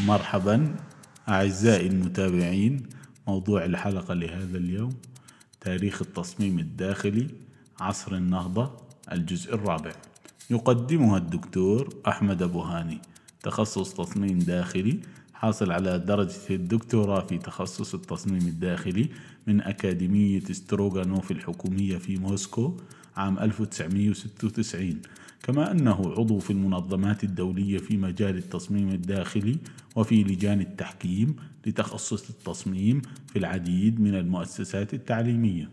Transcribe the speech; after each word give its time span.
مرحبا 0.00 0.74
أعزائي 1.28 1.86
المتابعين 1.86 2.82
موضوع 3.28 3.64
الحلقة 3.64 4.14
لهذا 4.14 4.58
اليوم 4.58 4.94
تاريخ 5.60 6.02
التصميم 6.02 6.58
الداخلي 6.58 7.26
عصر 7.80 8.14
النهضة 8.14 8.70
الجزء 9.12 9.54
الرابع. 9.54 9.92
يقدمها 10.50 11.18
الدكتور 11.18 11.94
أحمد 12.08 12.42
أبو 12.42 12.60
هاني 12.60 13.00
تخصص 13.42 13.94
تصميم 13.94 14.38
داخلي 14.38 15.00
حاصل 15.34 15.72
على 15.72 15.98
درجة 15.98 16.34
الدكتوراه 16.50 17.20
في 17.20 17.38
تخصص 17.38 17.94
التصميم 17.94 18.46
الداخلي 18.48 19.08
من 19.46 19.60
أكاديمية 19.60 20.40
ستروغانوف 20.40 21.30
الحكومية 21.30 21.98
في 21.98 22.16
موسكو 22.16 22.76
عام 23.16 23.38
1996 23.38 25.02
كما 25.42 25.70
أنه 25.70 26.14
عضو 26.18 26.38
في 26.38 26.50
المنظمات 26.50 27.24
الدولية 27.24 27.78
في 27.78 27.96
مجال 27.96 28.36
التصميم 28.36 28.88
الداخلي 28.88 29.58
وفي 29.96 30.24
لجان 30.24 30.60
التحكيم 30.60 31.36
لتخصص 31.66 32.30
التصميم 32.30 33.02
في 33.26 33.38
العديد 33.38 34.00
من 34.00 34.14
المؤسسات 34.14 34.94
التعليمية. 34.94 35.70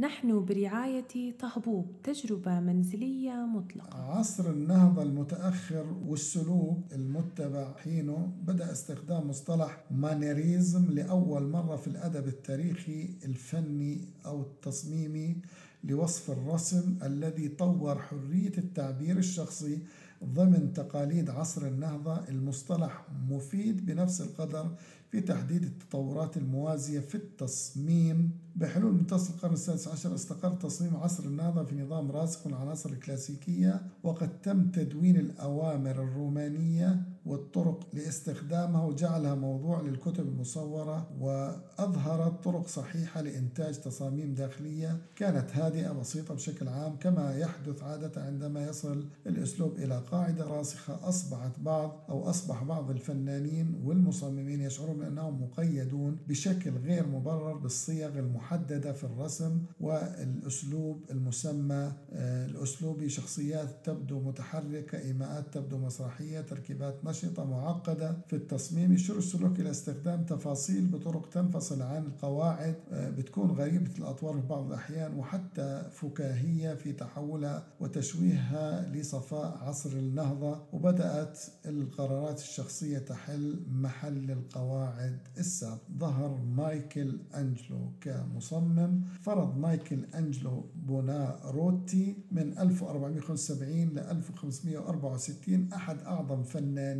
نحن 0.00 0.44
برعاية 0.44 1.32
طهبوب 1.38 2.02
تجربة 2.02 2.60
منزلية 2.60 3.46
مطلقة. 3.46 3.96
عصر 3.96 4.50
النهضة 4.50 5.02
المتأخر 5.02 5.86
والسلوك 6.06 6.78
المتبع 6.92 7.74
حينه 7.84 8.32
بدأ 8.42 8.72
استخدام 8.72 9.28
مصطلح 9.28 9.84
مانيريزم 9.90 10.90
لأول 10.90 11.42
مرة 11.42 11.76
في 11.76 11.86
الأدب 11.86 12.28
التاريخي 12.28 13.08
الفني 13.24 14.00
أو 14.26 14.42
التصميمي 14.42 15.36
لوصف 15.84 16.30
الرسم 16.30 16.98
الذي 17.02 17.48
طور 17.48 17.98
حرية 17.98 18.52
التعبير 18.58 19.18
الشخصي 19.18 19.78
ضمن 20.24 20.72
تقاليد 20.72 21.30
عصر 21.30 21.66
النهضة 21.66 22.28
المصطلح 22.28 23.06
مفيد 23.28 23.86
بنفس 23.86 24.20
القدر 24.20 24.70
في 25.10 25.20
تحديد 25.20 25.62
التطورات 25.64 26.36
الموازية 26.36 27.00
في 27.00 27.14
التصميم. 27.14 28.30
بحلول 28.56 28.92
منتصف 28.92 29.34
القرن 29.34 29.52
السادس 29.52 29.88
عشر 29.88 30.14
استقر 30.14 30.52
تصميم 30.52 30.96
عصر 30.96 31.24
النهضة 31.24 31.64
في 31.64 31.74
نظام 31.74 32.10
راسخ 32.10 32.46
من 32.46 32.52
العناصر 32.52 32.90
الكلاسيكية 32.90 33.82
وقد 34.02 34.40
تم 34.42 34.70
تدوين 34.70 35.16
الأوامر 35.16 35.90
الرومانية 35.90 37.02
والطرق 37.26 37.86
لاستخدامها 37.92 38.84
وجعلها 38.84 39.34
موضوع 39.34 39.80
للكتب 39.80 40.28
المصورة 40.28 41.10
وأظهرت 41.20 42.44
طرق 42.44 42.66
صحيحة 42.66 43.20
لإنتاج 43.20 43.80
تصاميم 43.80 44.34
داخلية 44.34 44.98
كانت 45.16 45.56
هادئة 45.56 45.92
بسيطة 45.92 46.34
بشكل 46.34 46.68
عام 46.68 46.96
كما 46.96 47.36
يحدث 47.36 47.82
عادة 47.82 48.22
عندما 48.22 48.66
يصل 48.68 49.04
الأسلوب 49.26 49.78
إلى 49.78 50.02
قاعدة 50.10 50.44
راسخة 50.44 51.08
أصبحت 51.08 51.60
بعض 51.60 52.04
أو 52.08 52.30
أصبح 52.30 52.62
بعض 52.62 52.90
الفنانين 52.90 53.80
والمصممين 53.84 54.60
يشعرون 54.60 54.98
بأنهم 54.98 55.42
مقيدون 55.42 56.16
بشكل 56.28 56.70
غير 56.70 57.06
مبرر 57.06 57.56
بالصيغ 57.56 58.18
المحددة 58.18 58.92
في 58.92 59.04
الرسم 59.04 59.62
والأسلوب 59.80 61.04
المسمى 61.10 61.92
آه، 62.12 62.46
الأسلوبي 62.46 63.08
شخصيات 63.08 63.68
تبدو 63.84 64.20
متحركة 64.20 64.98
إيماءات 64.98 65.54
تبدو 65.54 65.78
مسرحية 65.78 66.40
تركيبات 66.40 67.04
نشطة 67.10 67.44
معقدة 67.44 68.16
في 68.28 68.36
التصميم 68.36 68.92
يشير 68.92 69.18
السلوك 69.18 69.60
إلى 69.60 69.70
استخدام 69.70 70.24
تفاصيل 70.24 70.86
بطرق 70.86 71.28
تنفصل 71.30 71.82
عن 71.82 72.02
القواعد 72.06 72.74
آه، 72.92 73.10
بتكون 73.10 73.50
غريبة 73.50 73.90
الأطوار 73.98 74.40
في 74.40 74.46
بعض 74.46 74.66
الأحيان 74.66 75.14
وحتى 75.18 75.90
فكاهية 75.92 76.74
في 76.74 76.92
تحولها 76.92 77.66
وتشويهها 77.80 78.88
لصفاء 78.92 79.58
عصر 79.58 79.90
النهضة 79.90 80.62
وبدأت 80.72 81.38
القرارات 81.66 82.38
الشخصية 82.38 82.98
تحل 82.98 83.60
محل 83.70 84.30
القواعد 84.30 85.18
السابقة. 85.38 85.80
ظهر 85.98 86.38
مايكل 86.56 87.18
أنجلو 87.36 87.92
كمصمم. 88.00 89.00
فرض 89.22 89.58
مايكل 89.58 90.04
أنجلو 90.14 90.64
بوناروتي 90.86 92.16
من 92.32 92.58
1475 92.58 93.88
ل 93.88 93.98
1564 93.98 95.72
أحد 95.72 95.98
أعظم 96.02 96.42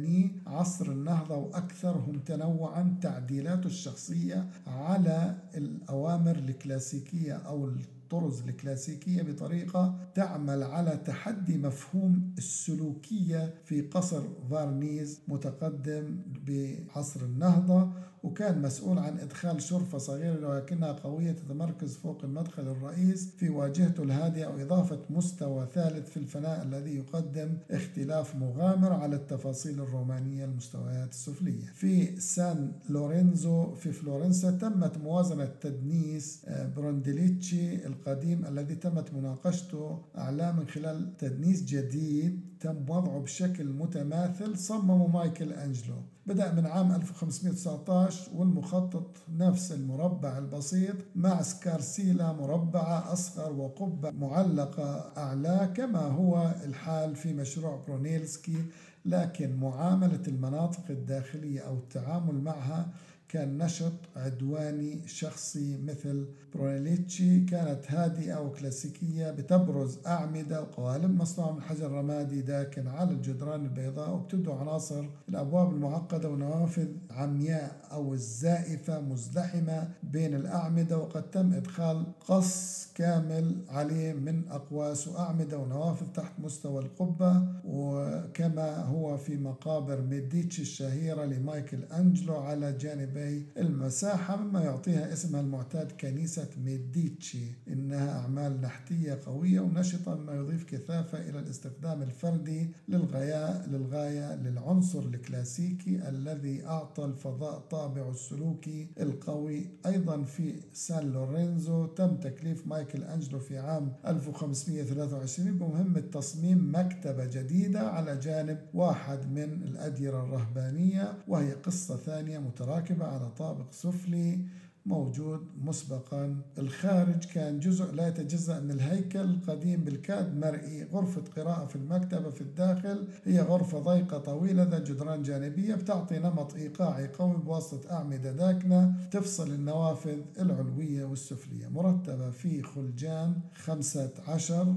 فناني 0.01 0.31
عصر 0.47 0.93
النهضة 0.93 1.37
وأكثرهم 1.37 2.19
تنوعا 2.19 2.97
تعديلاته 3.03 3.67
الشخصية 3.67 4.47
على 4.67 5.37
الأوامر 5.55 6.37
الكلاسيكية 6.37 7.33
أو 7.33 7.65
الطرز 7.67 8.43
الكلاسيكية 8.43 9.23
بطريقة 9.23 9.95
تعمل 10.15 10.63
على 10.63 11.01
تحدي 11.07 11.59
مفهوم 11.59 12.35
السلوكية 12.39 13.55
في 13.65 13.81
قصر 13.81 14.23
فارنيز 14.51 15.21
متقدم 15.29 16.17
بعصر 16.47 17.21
النهضة 17.21 17.93
وكان 18.23 18.63
مسؤول 18.63 18.99
عن 18.99 19.19
إدخال 19.19 19.63
شرفة 19.63 19.99
صغيرة 19.99 20.49
ولكنها 20.49 20.93
قوية 20.93 21.33
تتمركز 21.33 21.97
فوق 21.97 22.25
المدخل 22.25 22.69
الرئيس 22.69 23.31
في 23.37 23.49
واجهته 23.49 24.03
الهادئة 24.03 24.47
وإضافة 24.47 24.99
مستوى 25.11 25.69
ثالث 25.75 26.11
في 26.11 26.17
الفناء 26.17 26.63
الذي 26.63 26.97
يقدم 26.97 27.57
اختلاف 27.71 28.37
مغامر 28.37 28.93
على 28.93 29.17
التفاصيل 29.17 29.81
الرومانية 29.81 30.45
المستويات 30.45 31.11
السفلية. 31.11 31.65
في 31.75 32.21
سان 32.21 32.73
لورينزو 32.89 33.75
في 33.75 33.93
فلورنسا 33.93 34.51
تمت 34.51 34.99
موازنة 34.99 35.45
تدنيس 35.61 36.43
آه، 36.49 36.67
برونيليسكي 36.67 37.87
القديم 37.87 38.47
الذي 38.47 38.75
تمت 38.75 39.15
مناقشته 39.15 39.99
أعلى 40.19 40.53
من 40.53 40.67
خلال 40.69 41.17
تدنيس 41.17 41.65
جديد 41.65 42.41
تم 42.61 42.77
وضعه 42.89 43.19
بشكل 43.21 43.67
متماثل 43.73 44.59
صممه 44.59 45.07
مايكل 45.07 45.53
أنجلو. 45.53 45.95
بدأ 46.31 46.53
من 46.53 46.67
عام 46.67 46.93
1519 46.93 48.31
والمخطط 48.35 49.17
نفس 49.39 49.73
المربع 49.73 50.39
البسيط 50.39 50.97
مع 51.15 51.43
سكارسيلا 51.43 52.33
مربعة 52.33 53.13
أصغر 53.13 53.53
وقبة 53.53 54.11
معلقة 54.11 55.13
أعلى 55.17 55.73
كما 55.77 56.01
هو 56.01 56.55
الحال 56.65 57.17
في 57.17 57.33
مشروع 57.33 57.85
برونيليسكي 57.89 58.65
لكن 59.05 59.57
معاملة 59.57 60.23
المناطق 60.29 60.85
الداخلية 60.91 61.61
أو 61.61 61.75
التعامل 61.75 62.41
معها 62.43 62.89
كان 63.33 63.59
نشط 63.59 63.93
عدواني 64.17 65.09
شخصي 65.09 65.79
مثل 65.85 66.27
برونيليسكي 66.55 67.41
كانت 67.45 67.81
هادئة 67.89 68.41
وكلاسيكية 68.41 69.31
بتبرز 69.31 69.99
أعمدة 70.07 70.63
وقوالب 70.63 71.17
مصنوعة 71.21 71.53
من 71.53 71.63
حجر 71.63 71.91
رمادي 71.91 72.43
داكن 72.43 72.89
على 72.89 73.11
الجدران 73.11 73.65
البيضاء 73.65 74.11
وبتبدو 74.15 74.53
عناصر 74.53 75.05
الأبواب 75.29 75.71
المعقدة 75.75 76.29
ونوافذ 76.31 76.89
عمياء 77.11 77.89
أو 77.93 78.15
الزائفة 78.15 79.01
مزدحمة 79.01 79.89
بين 80.03 80.35
الأعمدة 80.35 80.99
وقد 80.99 81.31
تم 81.31 81.53
إدخال 81.53 82.05
قص 82.29 82.87
كامل 83.01 83.57
عليه 83.69 84.13
من 84.13 84.49
أقواس 84.51 85.09
وأعمدة 85.09 85.59
ونوافذ 85.59 86.07
تحت 86.07 86.33
مستوى 86.41 86.83
القبة 86.83 87.43
وكما 87.65 88.77
هو 88.77 89.17
في 89.17 89.37
مقابر 89.37 90.01
ميديتشي 90.01 90.63
الشهيرة 90.63 91.25
لمايكل 91.25 91.85
أنجلو 91.85 92.37
على 92.37 92.73
جانبي 92.73 93.47
المساحة 93.59 94.37
مما 94.37 94.61
يعطيها 94.65 95.13
اسمها 95.13 95.41
المعتاد 95.41 95.93
كنيسة 95.93 96.49
ميديتشي. 96.65 97.45
إنها 97.69 98.19
أعمال 98.21 98.61
نحتية 98.61 99.19
قوية 99.27 99.61
ونشطة 99.61 100.15
مما 100.15 100.35
يضيف 100.35 100.65
كثافة 100.65 101.19
إلى 101.29 101.39
الاستخدام 101.39 102.03
الفردي 102.03 102.71
للغاية 102.89 103.67
للغاية 103.67 104.37
للعنصر 104.37 104.99
الكلاسيكي 104.99 106.09
الذي 106.09 106.67
أعطى 106.67 107.05
الفضاء 107.05 107.59
طابع 107.59 108.09
السلوكي 108.09 108.89
القوي. 109.01 109.67
أيضا 109.87 110.23
في 110.23 110.55
سان 110.73 111.13
لورينزو 111.13 111.87
تم 111.87 112.17
تكليف 112.17 112.67
مايكل 112.67 112.90
أنجلو 112.97 113.39
في 113.39 113.59
عام 113.59 113.93
1523 114.07 115.59
بمهمة 115.59 116.01
تصميم 116.01 116.73
مكتبة 116.75 117.25
جديدة 117.25 117.81
على 117.81 118.17
جانب 118.17 118.59
واحد 118.75 119.31
من 119.31 119.63
الأديرة 119.63 120.25
الرهبانية 120.25 121.13
وهي 121.29 121.53
قصة 121.53 121.97
ثانية 121.97 122.39
متراكبة 122.39 123.07
على 123.07 123.31
طابق 123.31 123.73
سفلي 123.73 124.41
موجود 124.91 125.41
مسبقا. 125.65 126.37
الخارج 126.59 127.25
كان 127.25 127.61
جزء 127.61 127.93
لا 127.93 128.09
يتجزأ 128.09 128.61
من 128.61 128.71
الهيكل 128.71 129.21
القديم 129.21 129.85
بالكاد 129.85 130.37
مرئي. 130.37 130.85
غرفة 130.85 131.23
قراءة 131.37 131.67
في 131.67 131.77
المكتبة 131.77 132.31
في 132.31 132.41
الداخل 132.41 133.07
هي 133.25 133.41
غرفة 133.41 133.79
ضيقة 133.79 134.19
طويلة 134.19 134.63
ذات 134.63 134.83
جدران 134.91 135.23
جانبية 135.23 135.75
بتعطي 135.75 136.19
نمط 136.19 136.55
إيقاعي 136.55 137.09
قوي 137.09 137.37
بواسطة 137.37 137.93
أعمدة 137.93 138.33
داكنة 138.33 138.95
تفصل 139.11 139.51
النوافذ 139.51 140.19
العلوية 140.41 141.05
والسفلية 141.05 141.69
مرتبة 141.69 142.31
في 142.31 142.63
خلجان 142.63 143.35
خمسة 143.55 144.11
عشر 144.29 144.75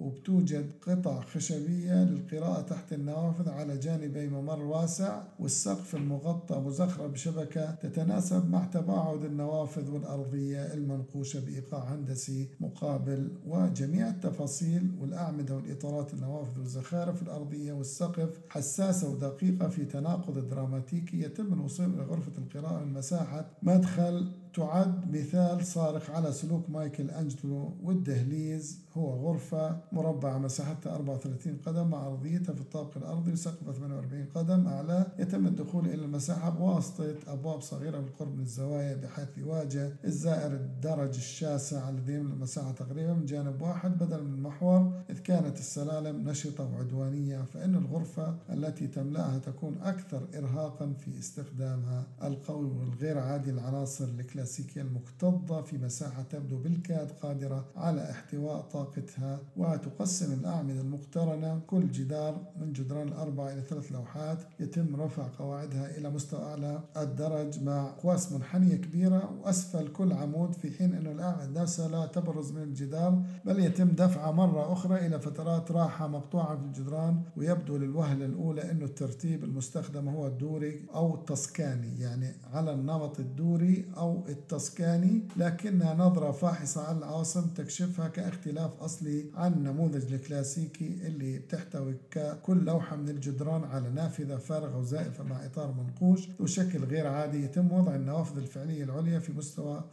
وبتوجد 0.00 0.70
قطع 0.86 1.20
خشبية 1.20 2.04
للقراءة 2.04 2.60
تحت 2.62 2.92
النوافذ 2.92 3.48
على 3.48 3.78
جانبي 3.78 4.28
ممر 4.28 4.62
واسع 4.62 5.22
والسقف 5.38 5.94
المغطى 5.94 6.60
مزخرف 6.60 7.10
بشبكة 7.10 7.70
تتناسب 7.74 8.50
مع 8.50 8.64
تباعد 8.64 9.24
النوافذ 9.24 9.90
والأرضية 9.90 10.74
المنقوشة 10.74 11.40
بإيقاع 11.40 11.94
هندسي 11.94 12.48
مقابل 12.60 13.28
وجميع 13.46 14.08
التفاصيل 14.08 14.90
والأعمدة 15.00 15.56
والإطارات 15.56 16.14
النوافذ 16.14 16.58
والزخارف 16.58 17.22
الأرضية 17.22 17.72
والسقف 17.72 18.40
حساسة 18.48 19.08
ودقيقة 19.10 19.68
في 19.68 19.84
تناقض 19.84 20.48
دراماتيكي 20.48 21.20
يتم 21.22 21.52
الوصول 21.52 21.86
إلى 21.94 22.02
غرفة 22.02 22.32
القراءة 22.38 22.84
من 22.84 22.92
مساحة 22.92 23.50
مدخل 23.62 24.32
تعد 24.54 25.16
مثال 25.16 25.66
صارخ 25.66 26.10
على 26.10 26.32
سلوك 26.32 26.70
مايكل 26.70 27.10
أنجلو 27.10 27.72
والدهليز. 27.82 28.80
هو 28.96 29.10
غرفة 29.10 29.76
مربعة 29.92 30.38
مساحتها 30.38 30.94
34 30.94 31.56
قدم 31.66 31.88
مع 31.90 32.06
أرضيتها 32.06 32.54
في 32.54 32.60
الطابق 32.60 32.96
الأرضي 32.96 33.32
وسقفها 33.32 33.72
48 33.72 34.26
قدم. 34.34 34.66
أعلى 34.66 35.06
يتم 35.18 35.46
الدخول 35.46 35.86
إلى 35.86 36.04
المساحة 36.04 36.50
بواسطة 36.50 37.14
أبواب 37.28 37.60
صغيرة 37.60 37.98
بالقرب 38.00 38.34
من 38.34 38.42
الزوايا 38.42 38.96
بحيث 38.96 39.28
يواجه 39.38 39.92
الزائر 40.04 40.52
الدرج 40.52 41.14
الشاسع 41.16 41.88
الذي 41.88 42.12
يملأ 42.12 42.34
المساحة 42.34 42.72
تقريبا 42.72 43.14
من 43.14 43.24
جانب 43.26 43.62
واحد 43.62 43.98
بدلا 43.98 44.22
من 44.22 44.42
محور 44.42 44.92
إذ 45.10 45.18
كانت 45.18 45.58
السلالم 45.58 46.28
نشطة 46.28 46.72
وعدوانية 46.74 47.42
فإن 47.42 47.74
الغرفة 47.74 48.36
التي 48.50 48.86
تملأها 48.86 49.38
تكون 49.38 49.78
أكثر 49.82 50.20
إرهاقا 50.34 50.92
في 50.92 51.18
استخدامها 51.18 52.06
القوي 52.22 52.70
والغير 52.70 53.18
عادي 53.18 53.50
العناصر 53.50 54.06
الكلاسيكية 54.40 54.82
المكتظة 54.82 55.62
في 55.62 55.78
مساحة 55.78 56.22
تبدو 56.22 56.58
بالكاد 56.58 57.10
قادرة 57.10 57.64
على 57.76 58.10
احتواء 58.10 58.60
طاقتها 58.60 59.40
وتقسم 59.56 60.32
الأعمدة 60.32 60.80
المقترنة 60.80 61.60
كل 61.66 61.90
جدار 61.90 62.40
من 62.60 62.72
جدران 62.72 63.08
الأربعة 63.08 63.52
إلى 63.52 63.62
ثلاث 63.62 63.92
لوحات 63.92 64.38
يتم 64.60 64.96
رفع 64.96 65.28
قواعدها 65.38 65.98
إلى 65.98 66.10
مستوى 66.10 66.42
أعلى. 66.42 66.80
الدرج 66.96 67.62
مع 67.62 67.88
أقواس 67.88 68.32
منحنية 68.32 68.76
كبيرة 68.76 69.38
وأسفل 69.42 69.88
كل 69.88 70.12
عمود 70.12 70.54
في 70.54 70.70
حين 70.70 70.94
أن 70.94 71.06
الأعمدة 71.06 71.62
نفسها 71.62 71.88
لا 71.88 72.06
تبرز 72.06 72.52
من 72.52 72.62
الجدار 72.62 73.22
بل 73.44 73.60
يتم 73.64 73.88
دفعها 73.88 74.32
مرة 74.32 74.72
أخرى 74.72 75.06
إلى 75.06 75.20
فترات 75.20 75.70
راحة 75.72 76.08
مقطوعة 76.08 76.56
في 76.56 76.62
الجدران. 76.64 77.22
ويبدو 77.36 77.76
للوهلة 77.76 78.26
الأولى 78.26 78.70
أنه 78.70 78.84
الترتيب 78.84 79.44
المستخدم 79.44 80.08
هو 80.08 80.26
الدوري 80.26 80.86
أو 80.94 81.14
التسكاني 81.14 82.00
يعني 82.00 82.32
على 82.52 82.72
النمط 82.72 83.20
الدوري 83.20 83.84
أو 83.96 84.24
التسكاني 84.30 85.22
لكنها 85.36 85.94
نظرة 85.94 86.30
فاحصة 86.30 86.82
على 86.88 86.98
العاصم 86.98 87.46
تكشفها 87.46 88.08
كاختلاف 88.08 88.80
أصلي 88.80 89.24
عن 89.34 89.52
النموذج 89.52 90.12
الكلاسيكي 90.12 90.98
اللي 91.06 91.38
بتحتوي 91.38 91.94
كل 92.42 92.64
لوحة 92.64 92.96
من 92.96 93.08
الجدران 93.08 93.64
على 93.64 93.90
نافذة 93.90 94.36
فارغة 94.36 94.78
وزائفة 94.78 95.24
مع 95.24 95.44
إطار 95.44 95.72
منقوش 95.72 96.28
وشكل 96.40 96.84
غير 96.84 97.06
عادي. 97.06 97.44
يتم 97.44 97.72
وضع 97.72 97.94
النوافذ 97.94 98.38
الفعلية 98.38 98.84
العليا 98.84 99.18
في 99.18 99.32
مستوى 99.32 99.84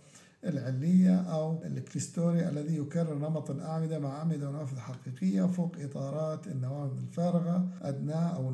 العلية 0.47 1.15
أو 1.15 1.63
ال 1.63 1.71
clerestory 1.71 2.49
الذي 2.49 2.77
يكرر 2.77 3.17
نمط 3.17 3.51
الأعمدة 3.51 3.99
مع 3.99 4.17
أعمدة 4.17 4.49
ونوافذ 4.49 4.77
حقيقية 4.79 5.43
فوق 5.45 5.75
إطارات 5.79 6.47
النوافذ 6.47 6.97
الفارغة 6.97 7.67
أدناه 7.81 8.35
أو 8.35 8.49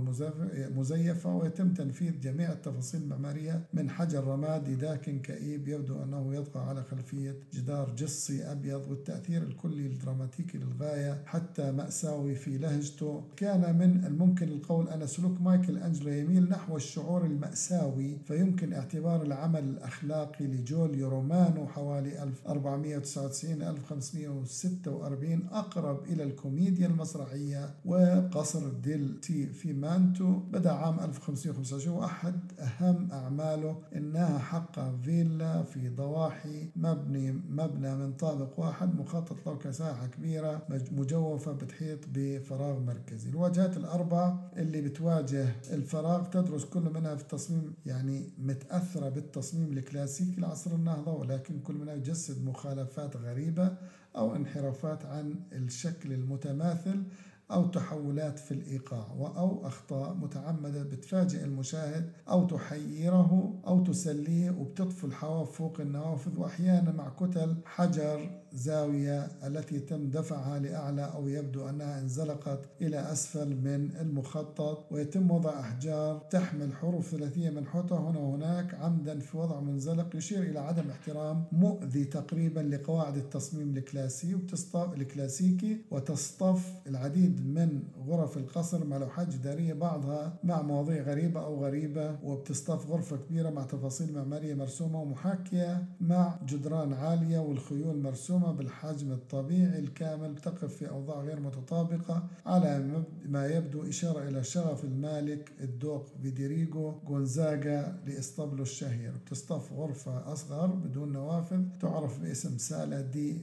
المزيفة 0.67 1.35
ويتم 1.35 1.73
تنفيذ 1.73 2.19
جميع 2.19 2.51
التفاصيل 2.51 3.01
المعمارية 3.01 3.61
من 3.73 3.89
حجر 3.89 4.23
رمادي 4.23 4.75
داكن 4.75 5.19
كئيب 5.19 5.67
يبدو 5.67 6.03
أنه 6.03 6.35
يطغى 6.35 6.63
على 6.63 6.83
خلفية 6.83 7.35
جدار 7.53 7.95
جصي 7.95 8.43
أبيض 8.51 8.87
والتأثير 8.89 9.43
الكلي 9.43 9.85
الدراماتيكي 9.87 10.57
للغاية 10.57 11.21
حتى 11.25 11.71
مأساوي 11.71 12.35
في 12.35 12.57
لهجته. 12.57 13.23
كان 13.37 13.77
من 13.77 14.05
الممكن 14.05 14.47
القول 14.47 14.89
أن 14.89 15.07
سلوك 15.07 15.41
مايكل 15.41 15.77
أنجلو 15.77 16.09
يميل 16.11 16.49
نحو 16.49 16.75
الشعور 16.75 17.25
المأساوي 17.25 18.17
فيمكن 18.27 18.73
اعتبار 18.73 19.21
العمل 19.21 19.63
الأخلاقي 19.63 20.45
لجوليو 20.47 21.09
رومانو 21.09 21.67
حوالي 21.83 22.23
1499 22.23 23.61
1546 23.61 25.47
أقرب 25.51 26.03
إلى 26.05 26.23
الكوميديا 26.23 26.87
المسرحية 26.87 27.75
وقصر 27.85 28.69
ديل 28.69 29.19
تي 29.21 29.47
في 29.47 29.73
مانتو. 29.73 30.33
بدأ 30.39 30.71
عام 30.71 30.99
1525 30.99 31.97
وأحد 31.97 32.35
أهم 32.59 33.11
أعماله 33.11 33.77
إنها 33.95 34.37
حق 34.39 34.95
فيلا 35.01 35.63
في 35.63 35.89
ضواحي 35.89 36.69
مبني 36.75 37.31
مبنى 37.31 37.95
من 37.95 38.13
طابق 38.13 38.59
واحد 38.59 38.95
مخطط 38.99 39.47
له 39.47 39.57
كساحة 39.57 40.07
كبيرة 40.07 40.61
مجوفة 40.91 41.51
بتحيط 41.51 41.99
بفراغ 42.13 42.79
مركزي. 42.79 43.29
الواجهات 43.29 43.77
الأربع 43.77 44.35
اللي 44.57 44.81
بتواجه 44.81 45.47
الفراغ 45.73 46.23
تدرس 46.25 46.65
كل 46.65 46.81
منها 46.93 47.15
في 47.15 47.21
التصميم 47.21 47.73
يعني 47.85 48.29
متأثرة 48.37 49.09
بالتصميم 49.09 49.77
الكلاسيكي 49.77 50.41
لعصر 50.41 50.71
النهضة 50.75 51.11
ولكن 51.13 51.59
كل 51.63 51.73
منها 51.73 51.93
يجسد 51.93 52.45
مخالفات 52.45 53.17
غريبة 53.17 53.75
أو 54.15 54.35
انحرافات 54.35 55.05
عن 55.05 55.35
الشكل 55.53 56.13
المتماثل 56.13 57.03
أو 57.51 57.67
تحولات 57.67 58.39
في 58.39 58.51
الإيقاع 58.51 59.07
أو 59.37 59.67
أخطاء 59.67 60.13
متعمدة 60.13 60.83
بتفاجئ 60.83 61.43
المشاهد 61.43 62.09
أو 62.29 62.47
تحيره 62.47 63.53
أو 63.67 63.83
تسليه 63.83 64.51
وبتطفو 64.51 65.07
الحواف 65.07 65.51
فوق 65.51 65.79
النوافذ 65.81 66.39
وأحيانا 66.39 66.91
مع 66.91 67.09
كتل 67.09 67.55
حجر 67.65 68.42
زاوية 68.53 69.27
التي 69.47 69.79
تم 69.79 70.09
دفعها 70.09 70.59
لأعلى 70.59 71.11
أو 71.15 71.27
يبدو 71.27 71.69
أنها 71.69 71.99
انزلقت 71.99 72.59
إلى 72.81 73.11
أسفل 73.11 73.47
من 73.47 73.89
المخطط 74.01 74.91
ويتم 74.91 75.31
وضع 75.31 75.59
أحجار 75.59 76.17
تحمل 76.29 76.73
حروف 76.73 77.11
ثلاثية 77.11 77.49
منحوتة 77.49 77.97
هنا 78.09 78.19
وهناك 78.19 78.73
عمدا 78.73 79.19
في 79.19 79.37
وضع 79.37 79.59
منزلق 79.59 80.15
يشير 80.15 80.43
إلى 80.43 80.59
عدم 80.59 80.89
احترام 80.89 81.43
مؤذي 81.51 82.05
تقريبا 82.05 82.59
لقواعد 82.59 83.17
التصميم 83.17 83.77
الكلاسي 83.77 84.37
الكلاسيكي 84.73 85.77
وتصطف 85.91 86.73
العديد 86.87 87.47
من 87.47 87.83
غرف 88.07 88.37
القصر 88.37 88.85
مع 88.85 88.97
لوحات 88.97 89.29
جدارية 89.29 89.73
بعضها 89.73 90.39
مع 90.43 90.61
مواضيع 90.61 91.03
غريبة 91.03 91.45
أو 91.45 91.65
غريبة 91.65 92.15
وبتصطف 92.23 92.89
غرفة 92.89 93.17
كبيرة 93.17 93.49
مع 93.49 93.63
تفاصيل 93.63 94.13
معمارية 94.13 94.53
مرسومة 94.53 95.01
ومحاكية 95.01 95.85
مع 96.01 96.39
جدران 96.45 96.93
عالية 96.93 97.39
والخيول 97.39 98.01
مرسومة. 98.01 98.42
بالحجم 98.51 99.11
الطبيعي 99.11 99.79
الكامل 99.79 100.35
تقف 100.35 100.75
في 100.75 100.89
أوضاع 100.89 101.21
غير 101.21 101.39
متطابقة 101.39 102.23
على 102.45 103.03
ما 103.25 103.47
يبدو 103.47 103.89
إشارة 103.89 104.27
إلى 104.29 104.43
شغف 104.43 104.83
المالك 104.83 105.51
الدوق 105.61 106.07
فيديريغو 106.21 106.89
غونزاغا 107.07 107.99
لإسطبله 108.05 108.61
الشهير. 108.61 109.13
بتصطف 109.25 109.73
غرفة 109.73 110.33
أصغر 110.33 110.67
بدون 110.67 111.13
نوافذ 111.13 111.63
تعرف 111.81 112.19
باسم 112.21 112.57
سالا 112.57 113.01
دي 113.01 113.37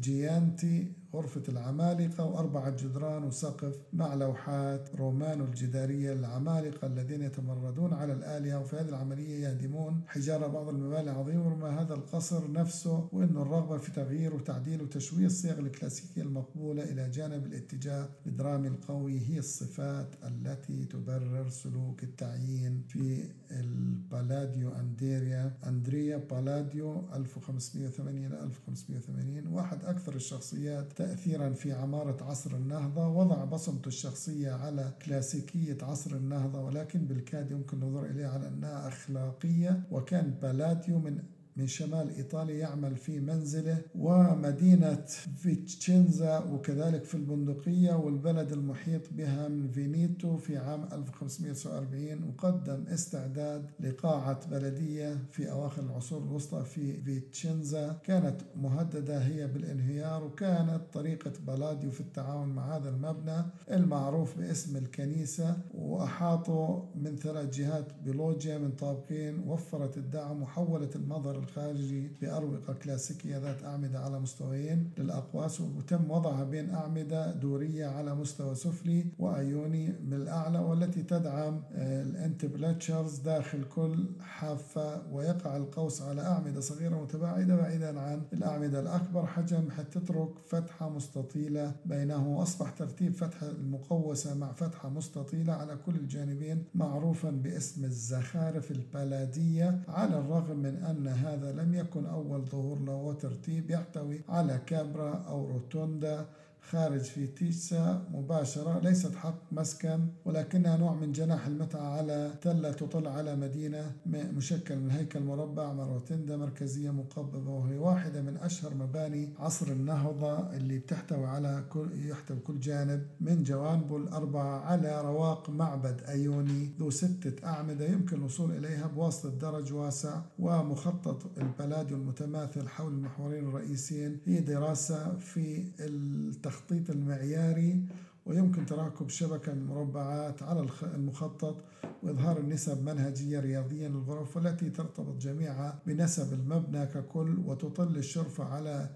جيانتي 0.00 0.92
غرفة 1.14 1.42
العمالقة 1.48 2.24
وأربعة 2.24 2.70
جدران 2.70 3.24
وسقف 3.24 3.76
مع 3.92 4.14
لوحات 4.14 4.94
رومانو 4.96 5.44
الجدارية 5.44 6.12
العمالقة 6.12 6.86
الذين 6.86 7.22
يتمردون 7.22 7.92
على 7.94 8.12
الآلهة 8.12 8.60
وفي 8.60 8.76
هذه 8.76 8.88
العملية 8.88 9.48
يهدمون 9.48 10.00
حجارة 10.06 10.46
بعض 10.46 10.68
المباني 10.68 11.10
العظيمة. 11.10 11.46
ورغم 11.46 11.64
هذا 11.64 11.94
القصر 11.94 12.52
نفسه 12.52 13.08
وأنه 13.12 13.42
الرغبة 13.42 13.78
في 13.78 13.92
تغيير 13.92 14.34
وتعديل 14.34 14.82
وتشويه 14.82 15.26
الصيغ 15.26 15.58
الكلاسيكية 15.58 16.22
المقبولة 16.22 16.82
إلى 16.82 17.10
جانب 17.10 17.46
الاتجاه 17.46 18.08
الدرامي 18.26 18.68
القوي 18.68 19.20
هي 19.20 19.38
الصفات 19.38 20.08
التي 20.24 20.84
تبرر 20.84 21.48
سلوك 21.48 22.02
التعيين 22.02 22.82
في 22.88 23.24
البالاديو 23.54 24.70
أنديريا 24.70 25.52
أندريا 25.66 26.16
بالاديو 26.16 27.04
1580 27.14 28.26
إلى 28.26 28.42
1580 28.42 29.46
واحد 29.46 29.84
أكثر 29.84 30.14
الشخصيات 30.14 30.92
تأثيرا 30.92 31.52
في 31.52 31.72
عمارة 31.72 32.24
عصر 32.24 32.56
النهضة. 32.56 33.08
وضع 33.08 33.44
بصمته 33.44 33.88
الشخصية 33.88 34.52
على 34.52 34.92
كلاسيكية 35.06 35.78
عصر 35.82 36.16
النهضة 36.16 36.60
ولكن 36.60 37.06
بالكاد 37.06 37.50
يمكن 37.50 37.82
النظر 37.82 38.04
إليها 38.04 38.28
على 38.28 38.48
أنها 38.48 38.88
أخلاقية. 38.88 39.82
وكان 39.90 40.34
بالاديو 40.42 40.98
من 40.98 41.18
من 41.56 41.66
شمال 41.66 42.10
إيطاليا 42.16 42.54
يعمل 42.54 42.96
في 42.96 43.20
منزله 43.20 43.82
ومدينة 43.94 45.04
فيتشينزا 45.36 46.38
وكذلك 46.38 47.04
في 47.04 47.14
البندقية 47.14 47.92
والبلد 47.92 48.52
المحيط 48.52 49.02
بها 49.12 49.48
من 49.48 49.68
فينيتو 49.68 50.36
في 50.36 50.56
عام 50.56 50.84
1549 50.92 52.24
وقدم 52.28 52.84
استعداد 52.88 53.70
لقاعة 53.80 54.50
بلدية 54.50 55.18
في 55.30 55.50
أواخر 55.50 55.82
العصور 55.82 56.22
الوسطى 56.22 56.64
في 56.64 57.02
فيتشينزا. 57.02 57.92
كانت 58.04 58.40
مهددة 58.56 59.18
هي 59.18 59.46
بالانهيار 59.46 60.24
وكانت 60.24 60.80
طريقة 60.92 61.32
بلاديو 61.46 61.90
في 61.90 62.00
التعاون 62.00 62.48
مع 62.48 62.76
هذا 62.76 62.88
المبنى 62.88 63.42
المعروف 63.70 64.38
باسم 64.38 64.76
الكنيسة 64.76 65.56
وأحاطوا 65.74 66.82
من 66.94 67.16
ثلاث 67.16 67.56
جهات 67.56 67.86
بلوجيا 68.04 68.58
من 68.58 68.70
طابقين 68.72 69.38
وفرت 69.48 69.96
الدعم 69.96 70.42
وحولت 70.42 70.96
المظهر 70.96 71.43
الخارجي 71.44 72.08
بأروقة 72.22 72.72
كلاسيكية 72.84 73.38
ذات 73.38 73.64
أعمدة 73.64 73.98
على 73.98 74.18
مستويين 74.20 74.90
للأقواس 74.98 75.60
وتم 75.60 76.10
وضعها 76.10 76.44
بين 76.44 76.70
أعمدة 76.74 77.32
دورية 77.32 77.86
على 77.86 78.14
مستوى 78.14 78.54
سفلي 78.54 79.06
وأيوني 79.18 79.92
بالأعلى 80.02 80.58
والتي 80.58 81.02
تدعم 81.02 81.60
ال 81.74 81.85
entablatures 81.85 83.18
داخل 83.18 83.64
كل 83.64 84.04
حافة 84.20 85.02
ويقع 85.12 85.56
القوس 85.56 86.02
على 86.02 86.22
أعمدة 86.22 86.60
صغيرة 86.60 87.02
متباعدة 87.02 87.56
بعيدا 87.56 88.00
عن 88.00 88.22
الأعمدة 88.32 88.80
الأكبر 88.80 89.26
حجم 89.26 89.70
حتى 89.70 90.00
تترك 90.00 90.38
فتحة 90.46 90.88
مستطيلة 90.88 91.72
بينه. 91.86 92.28
وأصبح 92.28 92.70
ترتيب 92.70 93.12
فتحة 93.14 93.46
المقوسة 93.50 94.34
مع 94.34 94.52
فتحة 94.52 94.88
مستطيلة 94.88 95.52
على 95.52 95.76
كل 95.86 95.94
الجانبين 95.94 96.64
معروفا 96.74 97.30
باسم 97.30 97.84
الزخارف 97.84 98.70
البلادية 98.70 99.80
على 99.88 100.18
الرغم 100.18 100.56
من 100.56 100.76
أن 100.76 101.08
هذا 101.34 101.52
لم 101.52 101.74
يكن 101.74 102.06
أول 102.06 102.42
ظهور 102.44 102.78
له 102.78 102.94
وترتيب 102.94 103.70
يحتوي 103.70 104.20
على 104.28 104.60
كابرا 104.66 105.24
أو 105.28 105.46
روتوندا 105.46 106.26
خارج 106.70 107.00
في 107.00 107.26
تيسا 107.26 108.04
مباشرة 108.14 108.78
ليست 108.78 109.14
حق 109.14 109.52
مسكن 109.52 110.06
ولكنها 110.24 110.76
نوع 110.76 110.94
من 110.94 111.12
جناح 111.12 111.46
المتعة 111.46 111.96
على 111.98 112.34
تلة 112.42 112.72
تطل 112.72 113.06
على 113.06 113.36
مدينة 113.36 113.92
مشكل 114.06 114.76
من 114.78 114.90
هيكل 114.90 115.22
مربع 115.22 115.72
مروتندا 115.72 116.36
مركزية 116.36 116.90
مقببة 116.90 117.50
وهي 117.50 117.78
واحدة 117.78 118.22
من 118.22 118.36
أشهر 118.36 118.74
مباني 118.74 119.28
عصر 119.38 119.66
النهضة 119.72 120.38
اللي 120.56 120.78
بتحتوي 120.78 121.26
على 121.26 121.64
كل 121.70 121.88
يحتوي 122.06 122.38
كل 122.38 122.60
جانب 122.60 123.06
من 123.20 123.42
جوانبه 123.42 123.96
الأربعة 123.96 124.60
على 124.60 125.00
رواق 125.02 125.50
معبد 125.50 126.00
أيوني 126.08 126.70
ذو 126.80 126.90
ستة 126.90 127.46
أعمدة 127.46 127.86
يمكن 127.86 128.16
الوصول 128.16 128.52
إليها 128.52 128.86
بواسطة 128.86 129.28
درج 129.30 129.72
واسع 129.72 130.20
ومخطط 130.38 131.38
البلاديو 131.38 131.96
المتماثل 131.96 132.68
حول 132.68 132.92
المحورين 132.92 133.48
الرئيسيين 133.48 134.18
هي 134.24 134.40
دراسة 134.40 135.18
في 135.18 135.64
التخطيط 135.80 136.53
التخطيط 136.54 136.90
المعياري 136.90 137.80
ويمكن 138.26 138.66
تراكب 138.66 139.08
شبكة 139.08 139.52
من 139.52 139.58
المربعات 139.58 140.42
على 140.42 140.66
المخطط 140.94 141.56
وإظهار 142.02 142.38
النسب 142.38 142.84
منهجية 142.84 143.40
رياضيا 143.40 143.88
للغرف 143.88 144.36
والتي 144.36 144.70
ترتبط 144.70 145.16
جميعها 145.16 145.78
بنسب 145.86 146.32
المبنى 146.32 146.86
ككل 146.86 147.38
وتطل 147.46 147.96
الشرفة 147.96 148.44
على 148.44 148.88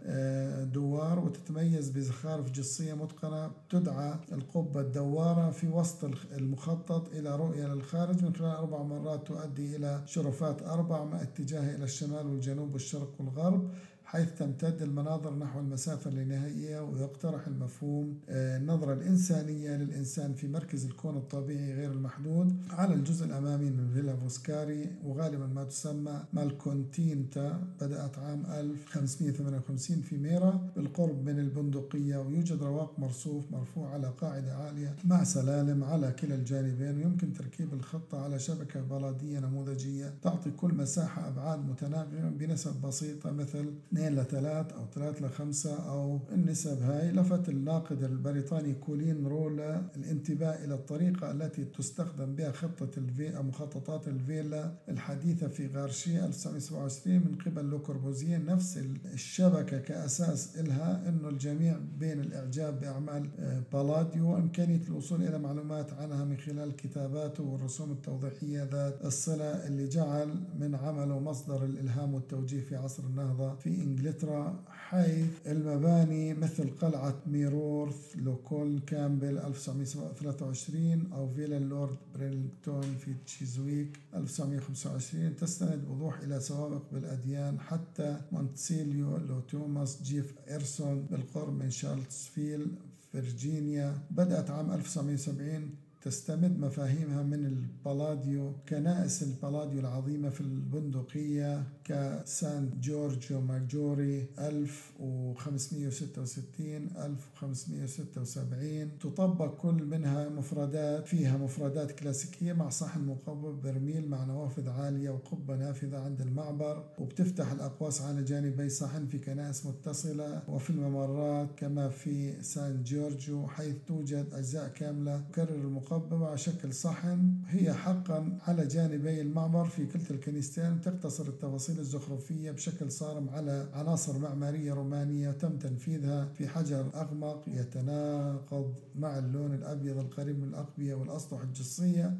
دوار 0.72 1.18
وتتميز 1.18 1.90
بزخارف 1.90 2.50
جصية 2.50 2.94
متقنة 2.94 3.50
تدعى 3.70 4.14
القبة 4.32 4.80
الدوارة 4.80 5.50
في 5.50 5.68
وسط 5.68 6.04
المخطط 6.36 7.08
إلى 7.14 7.36
رؤية 7.36 7.66
للخارج. 7.66 8.24
من 8.24 8.34
خلال 8.34 8.50
أربع 8.56 8.82
مرات 8.82 9.26
تؤدي 9.26 9.76
إلى 9.76 10.02
شرفات 10.06 10.62
أربع 10.62 11.04
مع 11.04 11.22
اتجاه 11.22 11.76
إلى 11.76 11.84
الشمال 11.84 12.26
والجنوب 12.26 12.72
والشرق 12.72 13.14
والغرب. 13.18 13.70
حيث 14.10 14.28
تمتد 14.38 14.82
المناظر 14.82 15.34
نحو 15.38 15.60
المسافة 15.60 16.10
اللانهائية 16.10 16.80
ويقترح 16.80 17.46
المفهوم 17.46 18.18
النظرة 18.28 18.92
الإنسانية 18.92 19.76
للإنسان 19.76 20.34
في 20.34 20.48
مركز 20.48 20.84
الكون 20.84 21.16
الطبيعي 21.16 21.74
غير 21.74 21.92
المحدود 21.92 22.56
على 22.70 22.94
الجزء 22.94 23.26
الأمامي 23.26 23.70
من 23.70 23.90
فيلا 23.94 24.16
فوسكاري 24.16 24.86
وغالبا 25.04 25.46
ما 25.46 25.64
تسمى 25.64 26.24
مالكونتينتا 26.32 27.62
بدأت 27.80 28.18
عام 28.18 28.46
1558 28.46 30.00
في 30.02 30.16
ميرا 30.16 30.70
بالقرب 30.76 31.24
من 31.24 31.38
البندقية 31.38 32.16
ويوجد 32.16 32.62
رواق 32.62 32.98
مرصوف 32.98 33.44
مرفوع 33.52 33.90
على 33.90 34.12
قاعدة 34.20 34.54
عالية 34.54 34.94
مع 35.04 35.24
سلالم 35.24 35.84
على 35.84 36.12
كلا 36.12 36.34
الجانبين 36.34 36.96
ويمكن 36.96 37.32
تركيب 37.32 37.74
الخطة 37.74 38.24
على 38.24 38.38
شبكة 38.38 38.80
بلادية 38.80 39.38
نموذجية 39.40 40.14
تعطي 40.22 40.50
كل 40.50 40.74
مساحة 40.74 41.28
أبعاد 41.28 41.58
متناغمة 41.58 42.30
بنسب 42.30 42.80
بسيطة 42.80 43.30
مثل 43.30 43.72
2 43.98 44.14
ل 44.14 44.24
3 44.24 44.76
أو 44.76 44.86
3 44.94 45.26
ل 45.26 45.30
5 45.30 45.88
أو 45.90 46.20
النسب 46.32 46.82
هاي 46.82 47.10
لفت 47.12 47.48
الناقد 47.48 48.02
البريطاني 48.02 48.74
كولين 48.74 49.26
رولا 49.26 49.82
الانتباه 49.96 50.64
إلى 50.64 50.74
الطريقة 50.74 51.30
التي 51.30 51.64
تستخدم 51.64 52.34
بها 52.34 52.52
خطة 52.52 52.90
الفي 52.98 53.42
مخططات 53.42 54.08
الفيلا 54.08 54.72
الحديثة 54.88 55.48
في 55.48 55.66
غارشي 55.66 56.24
1927 56.24 57.16
من 57.16 57.38
قبل 57.46 57.64
لوكوربوزيه 57.64 58.36
نفس 58.36 58.78
الشبكة 59.14 59.78
كأساس 59.78 60.56
إلها 60.60 61.08
أنه 61.08 61.28
الجميع 61.28 61.78
بين 61.98 62.20
الإعجاب 62.20 62.80
بأعمال 62.80 63.28
بالاديو 63.72 64.32
وإمكانية 64.32 64.82
الوصول 64.88 65.22
إلى 65.22 65.38
معلومات 65.38 65.92
عنها 65.92 66.24
من 66.24 66.36
خلال 66.36 66.76
كتاباته 66.76 67.44
والرسوم 67.44 67.90
التوضيحية 67.92 68.64
ذات 68.64 69.04
الصلة 69.04 69.66
اللي 69.66 69.88
جعل 69.88 70.28
من 70.60 70.74
عمله 70.74 71.18
مصدر 71.20 71.64
الإلهام 71.64 72.14
والتوجيه 72.14 72.60
في 72.60 72.76
عصر 72.76 73.02
النهضة 73.04 73.54
في 73.54 73.87
إنجلترا 73.88 74.64
حيث 74.68 75.46
المباني 75.46 76.34
مثل 76.34 76.70
قلعة 76.70 77.16
ميرورث 77.26 78.16
لوكول 78.16 78.80
كامبل 78.86 79.38
1923 79.38 81.12
أو 81.12 81.28
فيلا 81.28 81.56
اللورد 81.56 81.96
بريلينغتون 82.14 82.82
في 82.82 83.14
تشيزويك 83.26 83.98
1925 84.14 85.36
تستند 85.36 85.84
بوضوح 85.84 86.18
إلى 86.18 86.40
سوابق 86.40 86.82
Palladian 86.92 87.60
حتى 87.60 88.20
مونتسيليو 88.32 89.16
لو 89.16 89.40
توماس 89.40 90.02
جيفرسون 90.02 91.06
بالقرب 91.10 91.58
من 91.62 91.70
شارلتسفيل 91.70 92.66
فرجينيا 93.12 93.98
بدأت 94.10 94.50
عام 94.50 94.72
1970 94.72 95.70
تستمد 96.02 96.60
مفاهيمها 96.60 97.22
من 97.22 97.46
البالاديو 97.46 98.52
كنائس 98.68 99.22
البالاديو 99.22 99.80
العظيمة 99.80 100.30
في 100.30 100.40
البندقية 100.40 101.62
كسان 101.84 102.70
جورجيو 102.80 103.40
ماجوري 103.40 104.26
1566 104.38 106.88
1576 106.96 108.98
تطبق 108.98 109.56
كل 109.56 109.84
منها 109.84 110.28
مفردات 110.28 111.06
فيها 111.06 111.36
مفردات 111.36 111.92
كلاسيكية 111.92 112.52
مع 112.52 112.68
صحن 112.68 113.04
مقبب 113.04 113.62
برميل 113.62 114.08
مع 114.08 114.24
نوافذ 114.24 114.68
عالية 114.68 115.10
وقبة 115.10 115.56
نافذة 115.56 115.98
عند 115.98 116.20
المعبر. 116.20 116.84
وبتفتح 116.98 117.52
الأقواس 117.52 118.02
على 118.02 118.22
جانبي 118.22 118.68
صحن 118.68 119.06
في 119.06 119.18
كنائس 119.18 119.66
متصلة 119.66 120.42
وفي 120.48 120.70
الممرات 120.70 121.48
كما 121.56 121.88
في 121.88 122.42
سان 122.42 122.82
جورجيو 122.82 123.48
حيث 123.48 123.74
توجد 123.86 124.26
أجزاء 124.32 124.68
كاملة. 124.68 125.20
تكرر 125.32 125.54
المقببة 125.54 125.87
على 125.92 126.38
شكل 126.38 126.72
صحن. 126.72 127.32
هي 127.46 127.74
حقا 127.74 128.38
على 128.46 128.66
جانبي 128.66 129.20
المعبر 129.20 129.64
في 129.64 129.86
كلتا 129.86 130.14
الكنيستين 130.14 130.80
تقتصر 130.80 131.28
التفاصيل 131.28 131.78
الزخرفية 131.78 132.50
بشكل 132.50 132.90
صارم 132.92 133.28
على 133.28 133.68
عناصر 133.74 134.18
معمارية 134.18 134.72
رومانية 134.74 135.30
تم 135.30 135.58
تنفيذها 135.58 136.24
في 136.24 136.48
حجر 136.48 136.86
أغمق 136.94 137.44
يتناقض 137.46 138.74
مع 138.98 139.18
اللون 139.18 139.54
الأبيض 139.54 139.98
القريب 139.98 140.38
من 140.38 140.48
الأقبية 140.48 140.94
والأسطح 140.94 141.40
الجصية 141.40 142.14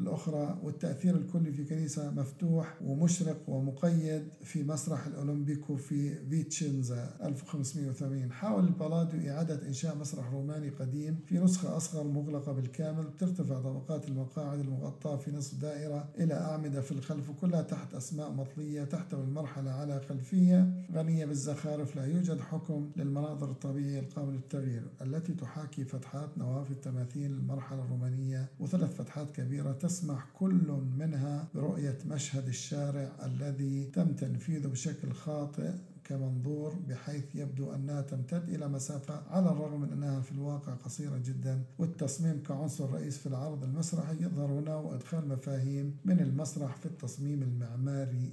الأخرى 0.00 0.58
والتأثير 0.62 1.16
الكلي 1.16 1.52
في 1.52 1.64
كنيسة 1.64 2.10
مفتوح 2.10 2.78
ومشرق 2.82 3.38
ومقيد 3.48 4.22
في 4.42 4.62
مسرح 4.64 5.06
الأولمبيكو 5.06 5.76
في 5.76 6.14
فيتشينزا 6.30 7.14
1580 7.22 8.32
حاول 8.32 8.64
البالاديو 8.64 9.30
إعادة 9.32 9.68
إنشاء 9.68 9.96
مسرح 9.96 10.32
روماني 10.32 10.68
قديم 10.68 11.18
في 11.26 11.38
نسخة 11.38 11.76
أصغر 11.76 12.04
مغلقة 12.04 12.52
بالكامل. 12.52 13.04
ترتفع 13.18 13.60
طبقات 13.60 14.08
المقاعد 14.08 14.58
المغطاة 14.58 15.16
في 15.16 15.30
نصف 15.30 15.54
دائرة 15.60 16.08
إلى 16.18 16.34
أعمدة 16.34 16.80
في 16.80 16.92
الخلف 16.92 17.30
وكلها 17.30 17.62
تحت 17.62 17.94
أسماء 17.94 18.30
مطلية 18.30 18.84
تحتوي 18.84 19.24
المرحلة 19.24 19.70
على 19.70 20.00
خلفية 20.08 20.72
غنية 20.92 21.26
بالزخارف. 21.26 21.96
لا 21.96 22.06
يوجد 22.06 22.40
حكم 22.40 22.90
للمناظر 22.96 23.50
الطبيعية 23.50 24.00
القابلة 24.00 24.32
للتغيير. 24.34 24.82
التي 25.02 25.34
تحاكي 25.34 25.84
فتحات 25.84 26.38
نوافذ 26.38 26.74
تماثيل 26.74 27.30
المرحلة 27.30 27.82
الرومانية 27.84 28.48
وثلاث 28.60 28.94
فتحات 28.94 29.30
كبيرة 29.30 29.72
تسمح 29.90 30.26
كل 30.34 30.82
منها 30.98 31.48
برؤية 31.54 31.98
مشهد 32.06 32.48
الشارع 32.48 33.12
الذي 33.24 33.84
تم 33.84 34.12
تنفيذه 34.12 34.66
بشكل 34.66 35.12
خاطئ 35.12 35.70
كمنظور 36.04 36.74
بحيث 36.88 37.24
يبدو 37.34 37.72
أنها 37.72 38.00
تمتد 38.02 38.48
إلى 38.48 38.68
مسافة 38.68 39.22
على 39.30 39.50
الرغم 39.50 39.80
من 39.80 39.92
أنها 39.92 40.20
في 40.20 40.32
الواقع 40.32 40.74
قصيرة 40.74 41.18
جدا. 41.18 41.62
والتصميم 41.78 42.42
كعنصر 42.42 42.90
رئيس 42.90 43.18
في 43.18 43.26
العرض 43.26 43.64
المسرحي 43.64 44.14
يظهر 44.24 44.52
هنا 44.52 44.74
وإدخال 44.74 45.28
مفاهيم 45.28 45.96
من 46.04 46.20
المسرح 46.20 46.76
في 46.76 46.86
التصميم 46.86 47.42
المعماري 47.42 48.32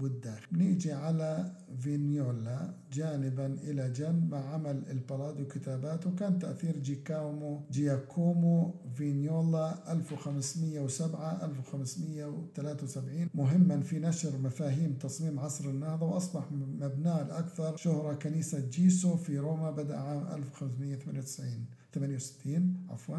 والداخل. 0.00 0.46
نيجي 0.52 0.92
على 0.92 1.52
فينيولا 1.78 2.74
جانبا 2.92 3.46
إلى 3.46 3.90
جنب 3.90 4.30
مع 4.30 4.54
عمل 4.54 4.82
البالادو 4.90 5.46
كتاباته. 5.48 6.14
كان 6.16 6.38
تأثير 6.38 6.78
جيكاومو 6.78 7.60
جياكومو 7.70 8.74
فينيولا 8.94 9.92
1507 9.92 11.44
1573 11.44 13.28
مهما 13.34 13.80
في 13.80 13.98
نشر 13.98 14.38
مفاهيم 14.38 14.92
تصميم 14.94 15.40
عصر 15.40 15.64
النهضة 15.70 16.06
وأصبح 16.06 16.52
مبناه 16.52 17.22
الأكثر 17.22 17.76
شهرة 17.76 18.14
كنيسة 18.14 18.60
جيسو 18.60 19.16
في 19.16 19.38
روما 19.38 19.70
بدأ 19.70 19.96
عام 19.96 20.26
1598 20.26 21.64
68 21.94 22.76
عفوا 22.90 23.16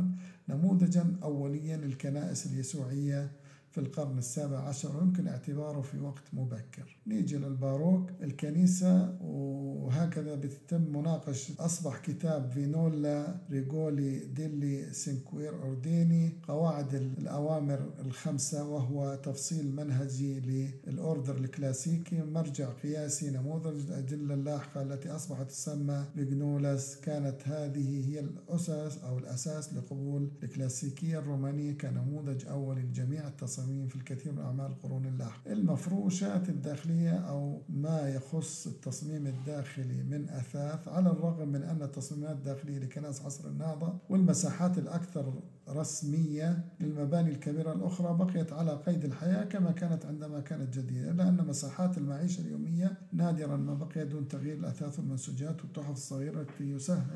نموذجا 0.50 1.16
أوليا 1.24 1.78
للكنائس 1.78 2.46
اليسوعية 2.46 3.32
في 3.72 3.78
القرن 3.78 4.18
السابع 4.18 4.60
عشر 4.60 4.98
ويمكن 4.98 5.28
اعتباره 5.28 5.82
في 5.82 6.00
وقت 6.00 6.24
مبكر. 6.34 6.98
نيجي 7.08 7.38
للباروك 7.38 8.12
الكنيسة 8.22 9.18
وهكذا 9.22 10.36
بتتم 10.36 10.82
مناقشة. 10.82 11.54
أصبح 11.60 11.98
كتاب 11.98 12.52
فينولا 12.52 13.36
Regole 13.52 14.20
delli 14.20 14.94
cinque 14.94 15.64
ordini 15.64 16.38
قواعد 16.48 16.96
الأوامر 16.96 17.90
الخمسة 18.00 18.70
وهو 18.70 19.16
تفصيل 19.16 19.76
منهجي 19.76 20.40
لل 20.88 21.02
order 21.02 21.38
الكلاسيكي. 21.38 22.22
مرجع 22.22 22.70
قياسي 22.70 23.30
نموذج 23.30 23.86
الأدلة 23.88 24.34
اللاحقة 24.34 24.82
التي 24.82 25.10
أصبحت 25.10 25.50
تسمى 25.50 26.06
بجنولس 26.16 26.96
كانت 26.96 27.48
هذه 27.48 28.10
هي 28.10 28.20
الأسس 28.20 28.98
أو 28.98 29.18
الأساس 29.18 29.74
لقبول 29.74 30.32
الكلاسيكية 30.44 31.20
الرومانية 31.20 31.78
كنموذج 31.78 32.46
أول 32.48 32.78
لجميع 32.78 33.28
التصاميم 33.62 33.88
في 33.88 33.96
الكثير 33.96 34.34
من 34.34 34.40
أعمال 34.40 34.66
القرون 34.66 35.06
اللاحقة 35.06 35.52
المفروشات 35.52 36.50
الداخلية 36.50 37.12
أو 37.12 37.62
ما 37.70 38.10
يخص 38.10 38.68
التصميم 38.68 39.28
الداخلي 39.28 40.04
من 40.04 40.30
أثاث 40.30 40.88
على 40.88 41.10
الرغم 41.10 41.48
من 41.50 41.64
أن 41.64 41.82
التصميمات 41.82 42.36
الداخلية 42.36 42.80
لكنائس 42.80 43.22
عصر 43.22 43.48
النهضة 43.48 43.94
والمساحات 44.10 44.78
الأكثر 44.78 45.34
رسمية 45.70 46.66
للمباني 46.80 47.30
الكبيرة 47.30 47.74
الأخرى 47.74 48.18
بقيت 48.18 48.54
على 48.54 48.72
قيد 48.72 49.06
الحياة 49.06 49.44
كما 49.44 49.72
كانت 49.72 50.06
عندما 50.06 50.40
كانت 50.40 50.78
جديدة 50.78 51.12
إلا 51.12 51.30
أن 51.30 51.46
مساحات 51.48 51.98
المعيشة 51.98 52.42
اليومية 52.42 52.98
نادرا 53.14 53.58
ما 53.58 53.74
بقيت 53.74 54.08
دون 54.08 54.28
تغيير 54.28 54.58
الأثاث 54.58 55.00
والمنسوجات 55.00 55.62
والتحف 55.62 55.92
الصغيرة 55.92 56.42
التي 56.42 56.72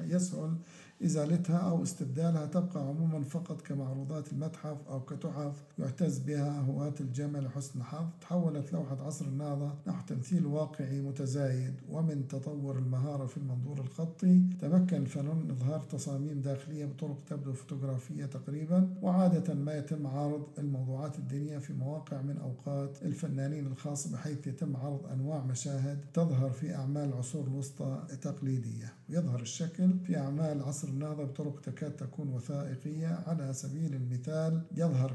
يسهل 0.09 0.61
إزالتها 1.03 1.57
أو 1.57 1.83
استبدالها 1.83 2.45
تبقى 2.45 2.79
عموما 2.87 3.23
فقط 3.23 3.61
كمعروضات 3.61 4.33
المتحف 4.33 4.77
أو 4.89 4.99
كتحف 5.05 5.63
يعتز 5.79 6.19
بها 6.19 6.59
هواة 6.61 6.93
الجمع 6.99 7.39
لحسن 7.39 7.79
الحظ 7.79 8.05
تحولت 8.21 8.73
لوحة 8.73 9.05
عصر 9.05 9.25
النهضة 9.25 9.73
نحو 9.87 10.05
تمثيل 10.07 10.45
واقعي 10.45 11.01
متزايد 11.01 11.73
ومن 11.89 12.27
تطور 12.27 12.77
المهارة 12.77 13.25
في 13.25 13.37
المنظور 13.37 13.79
الخطي 13.79 14.41
تمكن 14.61 14.97
الفنون 14.97 15.51
إظهار 15.51 15.79
تصاميم 15.79 16.41
داخلية 16.41 16.85
بطرق 16.85 17.17
تبدو 17.29 17.53
فوتوغرافية 17.53 18.25
تقريبا 18.25 18.89
وعادة 19.01 19.53
ما 19.53 19.77
يتم 19.77 20.07
عرض 20.07 20.43
الموضوعات 20.57 21.19
الدينية 21.19 21.57
في 21.57 21.73
مواقع 21.73 22.21
من 22.21 22.37
أوقات 22.37 23.03
الفنانين 23.03 23.67
الخاصة 23.67 24.11
بحيث 24.11 24.47
يتم 24.47 24.75
عرض 24.77 25.05
أنواع 25.13 25.43
مشاهد 25.45 25.99
تظهر 26.13 26.49
في 26.49 26.75
أعمال 26.75 27.09
العصور 27.09 27.47
الوسطى 27.47 28.03
تقليدية. 28.21 28.93
ويظهر 29.09 29.39
الشكل 29.41 29.89
في 30.05 30.17
أعمال 30.17 30.63
عصر 30.63 30.84
النهضة 30.89 31.23
بطرق 31.23 31.59
تكاد 31.61 31.95
تكون 31.95 32.29
وثائقية. 32.29 33.07
على 33.27 33.53
سبيل 33.53 33.93
المثال 33.95 34.61
يظهر 34.77 35.13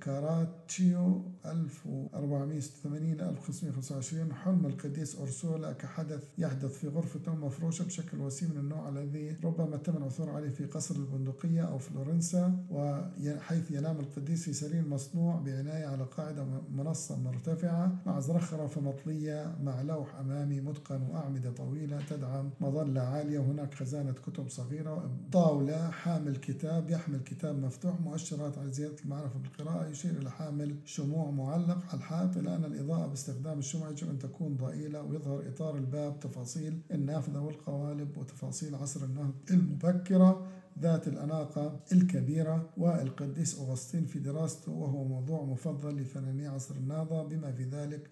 كارباتشيو 0.00 1.24
1486 1.46 3.20
1525 3.20 4.32
حلم 4.32 4.66
القديس 4.66 5.18
أرسولا 5.18 5.72
كحدث 5.72 6.24
يحدث 6.38 6.72
في 6.78 6.88
غرفة 6.88 7.34
مفروشة 7.34 7.84
بشكل 7.84 8.20
وسيم 8.20 8.50
من 8.50 8.56
النوع 8.58 8.88
الذي 8.88 9.36
ربما 9.44 9.76
تم 9.76 9.96
العثور 9.96 10.30
عليه 10.30 10.48
في 10.48 10.64
قصر 10.64 10.96
البندقية 10.96 11.62
أو 11.62 11.78
فلورنسا 11.78 12.64
وحيث 12.70 13.70
ينام 13.70 14.00
القديس 14.00 14.44
في 14.44 14.52
سرير 14.52 14.88
مصنوع 14.88 15.36
بعناية 15.36 15.86
على 15.86 16.04
قاعدة 16.04 16.44
منصة 16.72 17.18
مرتفعة 17.18 17.96
مع 18.06 18.20
زرخرة 18.20 18.80
مطلية 18.80 19.56
مع 19.62 19.82
لوح 19.82 20.14
أمامي 20.14 20.60
متقن 20.60 21.02
وأعمدة 21.02 21.50
طويلة 21.50 22.00
تدعم 22.10 22.50
مظلة 22.60 23.00
عالية. 23.00 23.38
وهناك 23.38 23.74
خزانة 23.74 24.12
كتب 24.12 24.48
صغيرة 24.48 24.89
طاولة 25.32 25.90
حامل 25.90 26.36
كتاب 26.36 26.90
يحمل 26.90 27.20
كتاب 27.20 27.58
مفتوح 27.58 28.00
مؤشرات 28.00 28.58
على 28.58 28.72
زيادة 28.72 28.96
المعرفة 29.04 29.38
بالقراءة 29.38 29.88
يشير 29.88 30.10
إلى 30.10 30.30
حامل 30.30 30.76
شموع 30.84 31.30
معلق 31.30 31.78
على 31.88 31.98
الحائط 31.98 32.36
إلى 32.36 32.56
أن 32.56 32.64
الإضاءة 32.64 33.06
باستخدام 33.06 33.58
الشموع 33.58 33.90
يجب 33.90 34.10
أن 34.10 34.18
تكون 34.18 34.56
ضئيلة 34.56 35.02
ويظهر 35.02 35.48
إطار 35.48 35.76
الباب 35.76 36.20
تفاصيل 36.20 36.80
النافذة 36.90 37.40
والقوالب 37.40 38.16
وتفاصيل 38.18 38.74
عصر 38.74 39.04
النهضة 39.04 39.34
المبكرة 39.50 40.46
ذات 40.78 41.08
الأناقة 41.08 41.80
الكبيرة 41.92 42.68
والقديس 42.76 43.58
أغسطين 43.58 44.06
في 44.06 44.18
دراسته 44.18 44.72
وهو 44.72 45.04
موضوع 45.04 45.44
مفضل 45.44 45.96
لفناني 45.96 46.46
عصر 46.46 46.74
النهضة 46.74 47.22
بما 47.22 47.52
في 47.52 47.64
ذلك 47.64 48.10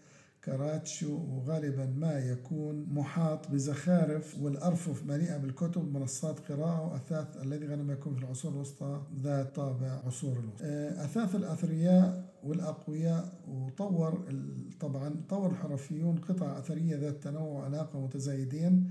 كراتشو 0.48 1.18
وغالبا 1.30 1.86
ما 1.96 2.18
يكون 2.18 2.86
محاط 2.90 3.50
بزخارف 3.50 4.40
والأرفف 4.42 5.06
مليئة 5.06 5.36
بالكتب 5.36 5.94
منصات 5.96 6.38
قراءة 6.52 6.86
وأثاث 6.92 7.42
الذي 7.42 7.66
غالبا 7.66 7.92
يكون 7.92 8.14
في 8.14 8.24
العصور 8.24 8.52
الوسطى 8.52 9.00
ذات 9.22 9.54
طابع 9.56 10.00
عصور 10.06 10.32
الوسطى. 10.38 10.64
آه، 10.64 11.04
أثاث 11.04 11.34
الأثرياء 11.34 12.24
والأقوياء 12.44 13.32
وطور 13.48 14.24
طبعا 14.80 15.14
طور 15.28 15.50
الحرفيون 15.50 16.16
قطع 16.16 16.58
أثرية 16.58 16.96
ذات 16.96 17.22
تنوع 17.22 17.42
وعلاقة 17.42 18.00
متزايدين. 18.04 18.88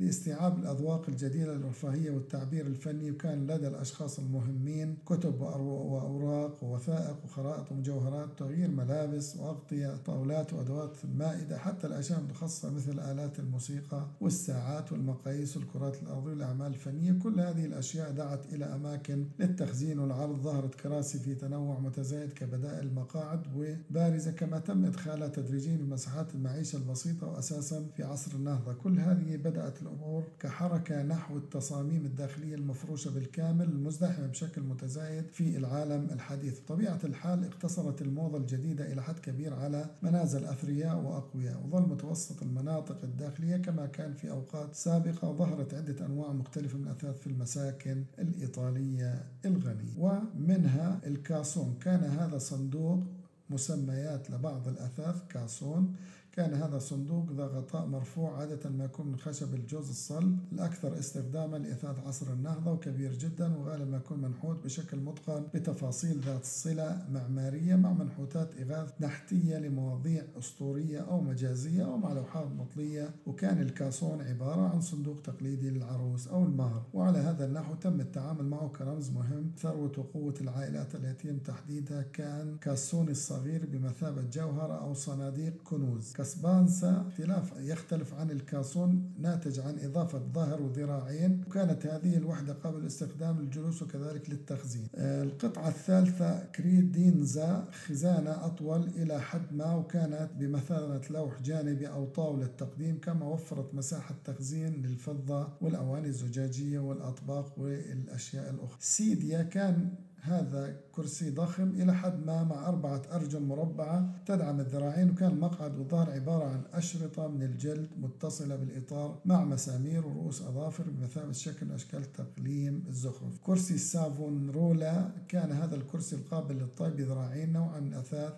لاستيعاب 0.00 0.58
الأذواق 0.58 1.08
الجديدة 1.08 1.54
للرفاهية 1.54 2.10
والتعبير 2.10 2.66
الفني 2.66 3.10
وكان 3.10 3.46
لدى 3.46 3.68
الأشخاص 3.68 4.18
المهمين 4.18 4.96
كتب 5.06 5.40
وأوراق 5.40 6.64
ووثائق 6.64 7.16
وخرائط 7.24 7.72
ومجوهرات 7.72 8.38
تغيير 8.38 8.70
ملابس 8.70 9.36
وأغطية 9.36 9.96
طاولات 9.96 10.52
وأدوات 10.52 10.96
المائدة 11.04 11.58
حتى 11.58 11.86
الأشياء 11.86 12.18
المتخصصة 12.18 12.70
مثل 12.70 13.00
آلات 13.00 13.38
الموسيقى 13.38 14.06
والساعات 14.20 14.92
والمقاييس 14.92 15.56
والكرات 15.56 16.02
الأرضية 16.02 16.30
والأعمال 16.30 16.66
الفنية. 16.66 17.12
كل 17.12 17.40
هذه 17.40 17.64
الأشياء 17.64 18.10
دعت 18.10 18.52
إلى 18.52 18.64
أماكن 18.64 19.24
للتخزين 19.38 19.98
والعرض 19.98 20.40
ظهرت 20.40 20.74
كراسي 20.74 21.18
في 21.18 21.34
تنوع 21.34 21.78
متزايد 21.80 22.32
كبدائل 22.32 22.86
المقاعد 22.86 23.40
وبارزة 23.56 24.30
كما 24.30 24.58
تم 24.58 24.84
إدخالها 24.84 25.28
تدريجيا 25.28 25.76
بمساحات 25.76 26.34
المعيشة 26.34 26.76
البسيطة 26.76 27.26
وأساسا 27.26 27.86
في 27.96 28.02
عصر 28.02 28.32
النهضة. 28.34 28.72
كل 28.72 29.00
هذه 29.00 29.36
بدأت 29.36 29.82
الأمور 29.90 30.24
كحركة 30.40 31.02
نحو 31.02 31.36
التصاميم 31.36 32.04
الداخلية 32.04 32.54
المفروشة 32.54 33.10
بالكامل 33.10 33.64
المزدحمة 33.64 34.26
بشكل 34.26 34.62
متزايد 34.62 35.24
في 35.32 35.56
العالم 35.56 36.08
الحديث. 36.12 36.60
بطبيعة 36.60 36.98
الحال 37.04 37.44
اقتصرت 37.44 38.02
الموضة 38.02 38.38
الجديدة 38.38 38.92
إلى 38.92 39.02
حد 39.02 39.18
كبير 39.18 39.54
على 39.54 39.90
منازل 40.02 40.44
أثرياء 40.44 40.96
وأقوياء 40.96 41.62
وظل 41.66 41.82
متوسط 41.88 42.42
المناطق 42.42 42.98
الداخلية 43.04 43.56
كما 43.56 43.86
كان 43.86 44.14
في 44.14 44.30
أوقات 44.30 44.74
سابقة 44.74 45.32
ظهرت 45.32 45.74
عدة 45.74 46.06
أنواع 46.06 46.32
مختلفة 46.32 46.78
من 46.78 46.84
الأثاث 46.84 47.20
في 47.20 47.26
المساكن 47.26 48.04
الإيطالية 48.18 49.24
الغنية. 49.44 49.98
ومنها 49.98 51.00
الكاسون. 51.06 51.74
كان 51.80 52.04
هذا 52.04 52.38
صندوق 52.38 53.02
مسميات 53.50 54.30
لبعض 54.30 54.68
الأثاث 54.68 55.16
كاسون 55.28 55.94
كان 56.32 56.54
هذا 56.54 56.76
الصندوق 56.76 57.32
ذا 57.32 57.44
غطاء 57.46 57.86
مرفوع 57.86 58.38
عادة 58.38 58.70
ما 58.70 58.84
يكون 58.84 59.06
من 59.06 59.16
خشب 59.18 59.54
الجوز 59.54 59.88
الصلب 59.88 60.38
الأكثر 60.52 60.98
استخداما 60.98 61.56
لإثاث 61.56 61.98
عصر 62.06 62.32
النهضة 62.32 62.72
وكبير 62.72 63.12
جدا 63.12 63.56
وغالبا 63.56 63.84
ما 63.84 63.96
يكون 63.96 64.20
منحوت 64.20 64.64
بشكل 64.64 64.96
متقن 64.96 65.42
بتفاصيل 65.54 66.20
ذات 66.20 66.44
صلة 66.44 67.06
معمارية 67.12 67.76
مع 67.76 67.92
منحوتات 67.92 68.48
إغاث 68.60 68.92
نحتية 69.00 69.58
لمواضيع 69.58 70.24
أسطورية 70.38 71.00
أو 71.00 71.20
مجازية 71.20 71.84
أو 71.84 71.96
مع 71.96 72.12
لوحات 72.12 72.46
مطلية 72.46 73.10
وكان 73.26 73.62
الكاسون 73.62 74.22
عبارة 74.22 74.68
عن 74.68 74.80
صندوق 74.80 75.22
تقليدي 75.22 75.70
للعروس 75.70 76.28
أو 76.28 76.44
المهر. 76.44 76.82
وعلى 76.94 77.18
هذا 77.18 77.46
النحو 77.46 77.74
تم 77.74 78.00
التعامل 78.00 78.44
معه 78.44 78.68
كرمز 78.68 79.10
مهم 79.10 79.52
ثروة 79.58 79.92
وقوة 79.98 80.34
العائلات 80.40 80.94
التي 80.94 81.28
يتم 81.28 81.38
تحديدها 81.38 82.02
كان 82.02 82.56
كاسون 82.60 83.08
الصغير 83.08 83.66
بمثابة 83.72 84.22
جوهرة 84.22 84.72
أو 84.72 84.94
صناديق 84.94 85.62
كنوز. 85.64 86.12
كسبانسا 86.20 87.06
اختلاف 87.08 87.52
يختلف 87.58 88.14
عن 88.14 88.30
الكاسون 88.30 89.12
ناتج 89.18 89.60
عن 89.60 89.78
إضافة 89.78 90.18
ظهر 90.18 90.62
وذراعين 90.62 91.44
وكانت 91.46 91.86
هذه 91.86 92.16
الوحدة 92.16 92.52
قابلة 92.52 92.80
للاستخدام 92.80 93.40
للجلوس 93.40 93.82
وكذلك 93.82 94.30
للتخزين. 94.30 94.86
آه، 94.94 95.22
القطعة 95.22 95.68
الثالثة 95.68 96.44
كريدينزا 96.44 97.64
خزانة 97.86 98.46
أطول 98.46 98.88
إلى 98.96 99.20
حد 99.20 99.54
ما 99.54 99.74
وكانت 99.74 100.28
بمثابة 100.38 101.00
لوح 101.10 101.42
جانبي 101.42 101.88
أو 101.88 102.06
طاولة 102.06 102.46
تقديم 102.46 103.00
كما 103.00 103.26
وفرت 103.26 103.74
مساحة 103.74 104.14
تخزين 104.24 104.72
للفضة 104.82 105.48
والأواني 105.60 106.08
الزجاجية 106.08 106.78
والأطباق 106.78 107.58
والأشياء 107.58 108.50
الأخرى. 108.50 108.78
سيديا 108.80 109.42
كان 109.42 109.94
هذا 110.22 110.80
كرسي 110.92 111.30
ضخم 111.30 111.68
إلى 111.68 111.94
حد 111.94 112.26
ما 112.26 112.44
مع 112.44 112.68
أربعة 112.68 113.02
أرجل 113.12 113.42
مربعة 113.42 114.14
تدعم 114.26 114.60
الذراعين 114.60 115.10
وكان 115.10 115.30
المقعد 115.32 115.78
والظهر 115.78 116.10
عبارة 116.10 116.44
عن 116.44 116.62
أشرطة 116.72 117.28
من 117.28 117.42
الجلد 117.42 117.88
متصلة 118.00 118.56
بالإطار 118.56 119.18
مع 119.24 119.44
مسامير 119.44 120.06
ورؤوس 120.06 120.42
أظافر 120.42 120.84
بمثابة 120.90 121.32
شكل 121.32 121.72
أشكال 121.72 122.12
تقليم 122.12 122.84
الزخرف. 122.88 123.38
كرسي 123.42 123.74
السافون 123.74 124.50
رولا 124.50 125.10
كان 125.28 125.52
هذا 125.52 125.76
الكرسي 125.76 126.16
القابل 126.16 126.54
للطي 126.54 126.90
بذراعين 126.90 127.52
نوعا 127.52 127.80
من 127.80 127.88
الأثاث 127.88 128.32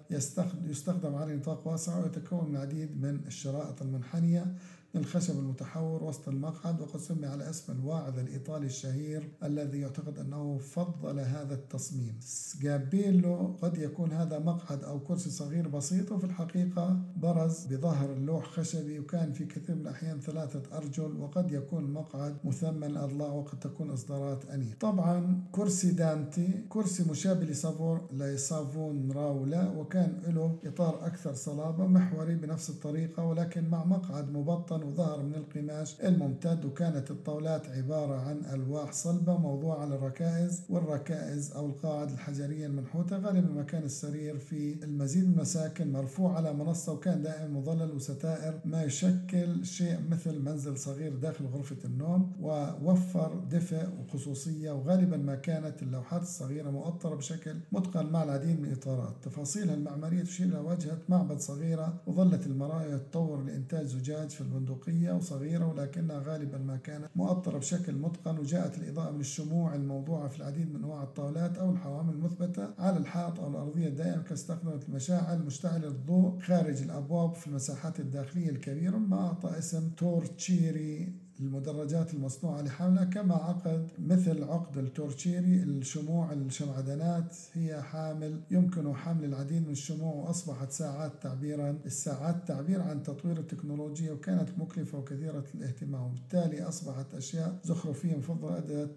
يستخدم 0.65 1.15
على 1.15 1.37
نطاق 1.37 1.69
واسع 1.69 1.99
ويتكون 1.99 2.49
من 2.49 2.57
العديد 2.57 3.03
من 3.03 3.21
الشرائط 3.27 3.83
المنحنية 3.83 4.55
الخشب 4.97 5.39
المتحور 5.39 6.05
وسط 6.05 6.29
المقعد 6.29 6.81
وقد 6.81 7.01
سمي 7.01 7.27
على 7.27 7.51
اسم 7.51 7.73
الواعظ 7.73 8.19
الإيطالي 8.19 8.67
الشهير 8.67 9.29
الذي 9.43 9.79
يعتقد 9.79 10.19
أنه 10.19 10.59
فضل 10.59 11.21
هذا 11.21 11.55
التصميم. 11.55 12.17
سكابيلو 12.21 13.57
قد 13.63 13.79
يكون 13.79 14.13
هذا 14.13 14.39
مقعد 14.39 14.85
أو 14.85 15.01
كرسي 15.01 15.31
صغير 15.31 15.69
بسيط 15.69 16.13
وفي 16.13 16.25
الحقيقة 16.25 17.01
برز 17.17 17.67
بظهر 17.67 18.13
اللوح 18.13 18.45
خشبي 18.45 18.99
وكان 18.99 19.33
في 19.33 19.45
كثير 19.45 19.75
من 19.75 19.83
الأحيان 19.83 20.21
ثلاثة 20.21 20.77
أرجل 20.77 21.17
وقد 21.17 21.53
يكون 21.53 21.93
مقعد 21.93 22.37
مثمن 22.45 22.85
الأضلاع 22.85 23.33
وقد 23.33 23.61
تكون 23.61 23.91
إصدارات 23.91 24.45
أنيق. 24.51 24.77
طبعا 24.81 25.45
كرسي 25.53 25.91
دانتي 25.91 26.65
كرسي 26.69 27.11
مشابه 27.11 27.45
لسافور 27.45 28.09
لسافون 28.13 29.13
راولا 29.13 29.71
وكان 29.71 30.23
له 30.27 30.59
إطار 30.65 31.07
أكثر 31.07 31.35
صلابة 31.35 31.87
محوري 31.87 32.35
بنفس 32.35 32.71
الطريقة 32.71 33.25
ولكن 33.25 33.69
مع 33.69 33.85
مقعد 33.85 34.33
مبطن 34.33 34.82
وظهر 34.85 35.23
من 35.23 35.35
القماش 35.35 36.01
الممتد 36.01 36.65
وكانت 36.65 37.11
الطاولات 37.11 37.69
عبارة 37.69 38.15
عن 38.15 38.45
ألواح 38.53 38.93
صلبة 38.93 39.39
موضوعة 39.39 39.79
على 39.81 39.95
الركائز 39.95 40.63
والركائز 40.69 41.53
أو 41.53 41.67
القاعد 41.67 42.11
الحجرية 42.11 42.67
المنحوتة 42.67 43.17
غالبا 43.19 43.61
مكان 43.61 43.83
السرير 43.83 44.39
في 44.39 44.85
المزيد 44.85 45.25
من 45.25 45.33
المساكن 45.33 45.93
مرفوع 45.93 46.37
على 46.37 46.53
منصة 46.53 46.93
وكان 46.93 47.23
دائما 47.23 47.49
مظلل 47.61 47.93
وستائر 47.97 48.61
ما 48.65 48.83
يشكل 48.83 49.65
شيء 49.67 49.99
مثل 50.11 50.39
منزل 50.39 50.79
صغير 50.79 51.17
داخل 51.17 51.45
غرفة 51.47 51.77
النوم 51.85 52.33
ووفر 52.41 53.41
دفء 53.51 53.89
وخصوصية 54.01 54.71
وغالبا 54.71 55.17
ما 55.17 55.35
كانت 55.35 55.83
اللوحات 55.83 56.23
الصغيرة 56.23 56.71
مؤطرة 56.71 57.15
بشكل 57.15 57.57
متقن 57.73 58.07
مع 58.07 58.23
العديد 58.23 58.61
من 58.61 58.65
الإطارات 58.69 59.15
تفاصيلها 59.23 59.75
المعمارية 59.75 60.23
تشير 60.23 60.47
إلى 60.47 60.59
واجهة 60.59 60.99
معبد 61.09 61.39
صغيرة 61.41 61.95
وظلت 62.07 62.47
المرايا 62.47 62.97
تطور 62.97 63.43
لإنتاج 63.43 63.87
زجاج 63.87 64.31
في 64.31 64.41
البندقية. 64.41 64.72
وصغيرة 65.13 65.67
ولكنها 65.67 66.19
غالبا 66.19 66.59
ما 66.59 66.77
كانت 66.77 67.09
مؤطرة 67.17 67.59
بشكل 67.59 67.95
متقن 67.95 68.39
وجاءت 68.39 68.79
الإضاءة 68.79 69.11
من 69.11 69.21
الشموع 69.21 69.75
الموضوعة 69.75 70.29
في 70.29 70.37
العديد 70.37 70.71
من 70.71 70.77
أنواع 70.77 71.03
الطاولات 71.03 71.59
أو 71.59 71.71
الحوامل 71.71 72.15
المثبتة 72.15 72.69
على 72.79 72.97
الحائط 72.99 73.41
أو 73.41 73.51
الأرضية 73.51 73.89
دائما 73.89 74.23
كاستخدمت 74.23 74.89
المشاعل 74.89 75.43
مشتعلة 75.43 75.89
الضوء 75.89 76.39
خارج 76.41 76.83
الأبواب 76.83 77.35
في 77.35 77.47
المساحات 77.47 78.01
الداخلية 78.01 78.51
الكبيرة 78.51 78.97
ما 78.97 79.17
أعطى 79.27 79.59
اسم 79.59 79.91
تورتشيري 79.91 81.13
المدرجات 81.43 82.15
المصنوعة 82.15 82.63
لحملها 82.63 83.05
كما 83.05 83.35
عقد 83.35 83.89
مثل 83.99 84.45
عقد 84.45 84.79
التورتشيري 84.79 85.63
الشموع 85.63 86.33
الشمعدانات 86.33 87.37
هي 87.53 87.83
حامل 87.83 88.41
يمكن 88.51 88.95
حمل 88.95 89.25
العديد 89.25 89.67
من 89.67 89.73
الشموع 89.73 90.15
وأصبحت 90.15 90.71
ساعات 90.71 91.13
تعبيرا 91.23 91.79
الساعات 91.87 92.49
تعبير 92.49 92.83
عن 92.83 93.03
تطوير 93.03 93.39
التكنولوجيا 93.39 94.13
وكانت 94.13 94.49
مكلفة 94.59 94.99
وكثيرة 94.99 95.45
الاهتمام. 95.55 96.03
وبالتالي 96.03 96.63
أصبحت 96.63 97.15
أشياء 97.15 97.59
زخرفية 97.65 98.17
مفضلة 98.17 98.59
أدت 98.59 98.91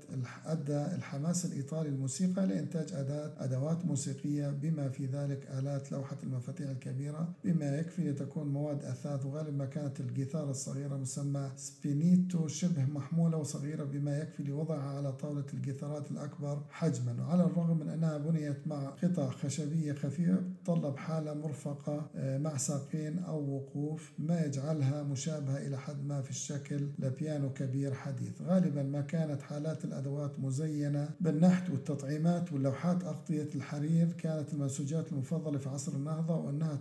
أدى 0.46 0.96
الحماس 0.96 1.46
الإيطالي 1.46 1.90
الموسيقى 1.90 2.46
لإنتاج 2.48 2.94
أداة 2.94 3.32
أدوات 3.38 3.86
موسيقية 3.86 4.50
بما 4.50 4.90
في 4.90 5.06
ذلك 5.06 5.48
آلات 5.60 5.92
لوحة 5.92 6.18
المفاتيح 6.24 6.70
الكبيرة 6.70 7.34
بما 7.44 7.80
يكفي 7.80 8.12
لتكون 8.12 8.48
مواد 8.48 8.84
أثاث 8.84 9.26
وغالبا 9.26 9.66
كانت 9.66 10.00
الجيتار 10.00 10.50
الصغيرة 10.50 10.98
مسمى 10.98 11.52
سبينيتو 11.56 12.35
شبه 12.48 12.86
محمولة 12.86 13.38
وصغيرة 13.38 13.84
بما 13.84 14.18
يكفي 14.18 14.44
لوضعها 14.44 14.98
على 14.98 15.12
طاولة 15.14 15.46
الجيتارات 15.54 16.12
الأكبر 16.12 16.62
حجما. 16.70 17.16
وعلى 17.24 17.44
الرغم 17.44 17.80
من 17.80 17.90
أنها 17.90 18.18
بنيت 18.18 18.68
مع 18.68 18.90
قطع 18.90 19.30
خشبية 19.30 19.94
خفيفة 19.94 20.42
تطلب 20.66 20.98
حالة 20.98 21.34
مرفقة 21.34 22.08
آه، 22.16 22.38
مع 22.38 22.58
ساقين 22.58 23.20
أو 23.20 23.56
وقوف 23.56 24.12
ما 24.20 24.42
يجعلها 24.46 25.04
مشابهة 25.04 25.58
إلى 25.58 25.78
حد 25.78 26.06
ما 26.06 26.22
في 26.22 26.30
الشكل 26.30 26.88
لبيانو 27.00 27.54
كبير 27.54 27.94
حديث. 27.94 28.42
غالبا 28.42 28.84
ما 28.84 29.02
كانت 29.02 29.42
حالات 29.42 29.86
الأدوات 29.86 30.40
مزينة. 30.40 31.10
بالنحت 31.22 31.70
والتطعيمات 31.70 32.54
واللوحات 32.54 33.04
أغطية 33.04 33.50
الحرير 33.56 34.12
كانت 34.12 34.54
المنسوجات 34.54 35.12
المفضلة 35.12 35.58
في 35.58 35.70
عصر 35.70 35.92
النهضة 35.92 36.36
وأنها 36.36 36.80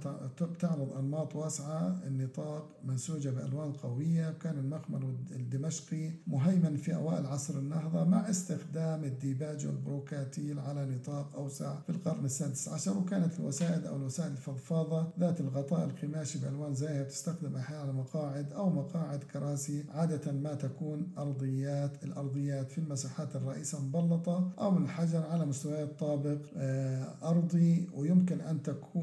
تعرض 0.58 0.92
أنماط 0.98 1.36
واسعة 1.36 2.00
النطاق 2.06 2.68
منسوجة 2.84 3.28
بألوان 3.30 3.72
قوية 3.72 4.30
كان 4.30 4.58
المخمل 4.58 5.14
الدمشقي 5.34 6.10
مهيمن 6.26 6.76
في 6.76 6.94
أوائل 6.94 7.26
عصر 7.26 7.58
النهضة 7.58 8.04
مع 8.04 8.30
استخدام 8.30 9.04
الديباج 9.04 9.66
والبروكاتيل 9.66 10.58
على 10.58 10.86
نطاق 10.86 11.36
أوسع 11.36 11.80
في 11.80 11.90
القرن 11.90 12.24
السادس 12.24 12.68
عشر 12.68 12.98
وكانت 12.98 13.40
الوسائد 13.40 13.86
أو 13.86 13.96
الوسائد 13.96 14.30
الفضفاضة 14.30 15.08
ذات 15.20 15.40
الغطاء 15.40 15.84
القماشي 15.84 16.38
بألوان 16.38 16.74
زاهية 16.74 17.02
تستخدم 17.02 17.56
أحيانا 17.56 17.82
على 17.82 17.92
مقاعد 17.92 18.52
أو 18.52 18.70
مقاعد 18.70 19.24
كراسي 19.24 19.84
عادة 19.94 20.32
ما 20.32 20.54
تكون 20.54 21.12
أرضيات. 21.18 22.04
الأرضيات 22.04 22.70
في 22.72 22.78
المساحات 22.78 23.36
الرئيسة 23.36 23.82
مبلطة 23.82 24.50
أو 24.58 24.70
من 24.70 24.84
الحجر 24.84 25.22
على 25.26 25.46
مستويات 25.46 25.98
طابق 25.98 26.38
آه، 26.56 27.14
أرضي 27.22 27.88
ويمكن 27.94 28.40
أن 28.40 28.58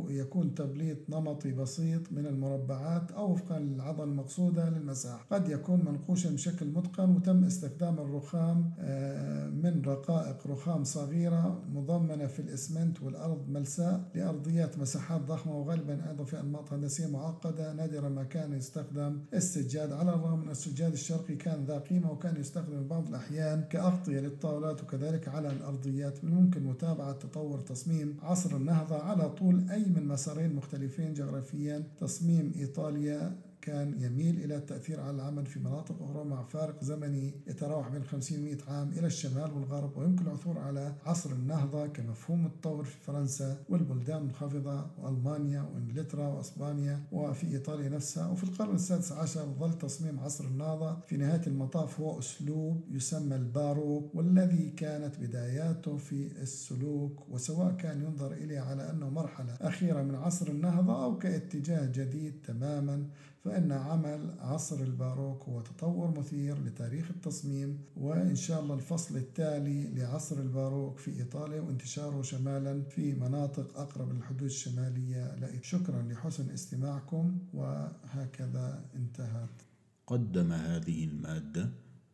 يكون 0.09 0.55
تبليط 0.55 0.97
نمطي 1.09 1.51
بسيط 1.51 2.11
من 2.11 2.25
المربعات 2.25 3.11
أو 3.11 3.31
وفقا 3.31 3.59
للعضل 3.59 4.03
المقصودة 4.03 4.69
للمساحة. 4.69 5.25
قد 5.31 5.49
يكون 5.49 5.79
منقوشا 6.21 6.35
بشكل 6.51 6.65
متقن 6.65 7.09
وتم 7.15 7.43
استخدام 7.43 7.99
الرخام 7.99 8.71
آه، 8.79 9.49
من 9.49 9.81
رقائق 9.85 10.47
رخام 10.47 10.83
صغيرة 10.83 11.63
مضمنة 11.73 12.27
في 12.27 12.39
الإسمنت 12.39 13.01
والأرض 13.01 13.49
ملساء 13.49 14.11
لأرضيات 14.15 14.79
مساحات 14.79 15.21
ضخمة 15.21 15.57
وغالبا 15.57 16.09
أيضا 16.09 16.23
في 16.23 16.39
أنماط 16.39 16.73
هندسية 16.73 17.07
معقدة 17.07 17.73
نادرا 17.73 18.09
ما 18.09 18.23
كان 18.23 18.53
يستخدم 18.53 19.19
السجاد. 19.33 19.91
على 19.91 20.09
الرغم 20.13 20.39
من 20.39 20.49
السجاد 20.49 20.91
الشرقي 20.91 21.35
كان 21.35 21.65
ذا 21.65 21.79
قيمة 21.79 22.11
وكان 22.11 22.35
يستخدم 22.39 22.87
بعض 22.87 23.07
الأحيان 23.07 23.63
كأغطية 23.69 24.19
للطاولات 24.19 24.83
وكذلك 24.83 25.27
على 25.27 25.51
الأرضيات 25.51 26.23
من 26.23 26.31
الممكن 26.31 26.63
متابعة 26.63 27.11
تطور 27.11 27.59
تصميم 27.59 28.17
عصر 28.21 28.55
النهضة 28.55 28.95
على 28.95 29.29
طول 29.29 29.69
أي 29.69 29.85
من 29.85 30.07
مسارين 30.07 30.55
مختلفين 30.55 31.13
جغرافيا 31.13 31.83
تصميم 31.99 32.51
إيطاليا 32.55 33.50
كان 33.61 34.01
يميل 34.01 34.43
إلى 34.43 34.55
التأثير 34.55 34.99
على 34.99 35.11
العمل 35.15 35.45
في 35.45 35.59
مناطق 35.59 35.95
أخرى 36.01 36.23
مع 36.23 36.43
فارق 36.43 36.83
زمني 36.83 37.33
يتراوح 37.47 37.87
بين 37.89 38.03
50 38.03 38.39
و 38.39 38.41
100 38.43 38.57
عام 38.67 38.89
إلى 38.89 39.07
الشمال 39.07 39.53
والغرب 39.53 39.97
ويمكن 39.97 40.25
العثور 40.27 40.57
على 40.57 40.93
عصر 41.05 41.31
النهضة 41.31 41.87
كمفهوم 41.87 42.45
التطور 42.45 42.83
في 42.83 42.99
فرنسا 43.01 43.57
والبلدان 43.69 44.17
المنخفضة 44.17 44.85
وألمانيا 44.97 45.61
وإنجلترا 45.61 46.27
وأسبانيا 46.27 47.03
وفي 47.11 47.47
إيطاليا 47.47 47.89
نفسها. 47.89 48.27
وفي 48.27 48.43
القرن 48.43 48.75
السادس 48.75 49.11
عشر 49.11 49.45
ظل 49.59 49.77
تصميم 49.77 50.19
عصر 50.19 50.45
النهضة 50.45 50.99
في 51.07 51.17
نهاية 51.17 51.41
المطاف 51.47 51.99
هو 51.99 52.19
أسلوب 52.19 52.83
يسمى 52.91 53.35
الباروك 53.35 54.15
والذي 54.15 54.69
كانت 54.69 55.19
بداياته 55.19 55.97
في 55.97 56.27
السلوك 56.41 57.29
وسواء 57.29 57.71
كان 57.71 58.01
ينظر 58.01 58.33
إليه 58.33 58.59
على 58.59 58.89
أنه 58.89 59.09
مرحلة 59.09 59.53
أخيرة 59.61 60.01
من 60.03 60.15
عصر 60.15 60.47
النهضة 60.47 61.03
أو 61.03 61.17
كاتجاه 61.17 61.85
جديد 61.85 62.33
تماما 62.47 63.05
فإن 63.43 63.71
عمل 63.71 64.35
عصر 64.39 64.79
الباروك 64.79 65.43
هو 65.43 65.61
تطور 65.61 66.19
مثير 66.19 66.63
لتاريخ 66.63 67.09
التصميم 67.09 67.79
وإن 67.97 68.35
شاء 68.35 68.61
الله 68.61 68.75
الفصل 68.75 69.17
التالي 69.17 69.87
لعصر 69.93 70.39
الباروك 70.39 70.97
في 70.97 71.19
إيطاليا 71.19 71.61
وانتشاره 71.61 72.21
شمالا 72.21 72.81
في 72.83 73.13
مناطق 73.13 73.79
أقرب 73.79 74.13
للحدود 74.13 74.43
الشمالية. 74.43 75.35
شكرا 75.61 76.01
لحسن 76.01 76.49
استماعكم 76.49 77.37
وهكذا 77.53 78.85
انتهت. 78.95 79.61
قدم 80.07 80.51
هذه 80.51 81.03
المادة 81.03 81.69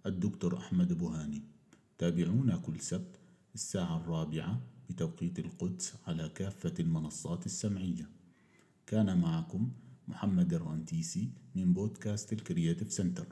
الدكتور 0.06 0.58
أحمد 0.58 0.94
بوهاني. 0.94 1.42
تابعونا 1.98 2.58
كل 2.58 2.80
سبت 2.82 3.20
الساعة 3.56 3.98
الرابعة 3.98 4.62
بتوقيت 4.90 5.40
القدس 5.40 5.94
على 6.08 6.30
كافة 6.30 6.74
المنصات 6.80 7.46
السمعية. 7.46 8.10
كان 8.88 9.18
معكم 9.18 9.72
محمد 10.08 10.54
الرنتيسي 10.54 11.32
من 11.56 11.74
بودكاست 11.74 12.34
ال 12.34 12.40
creative 12.40 12.92
center. 12.92 13.28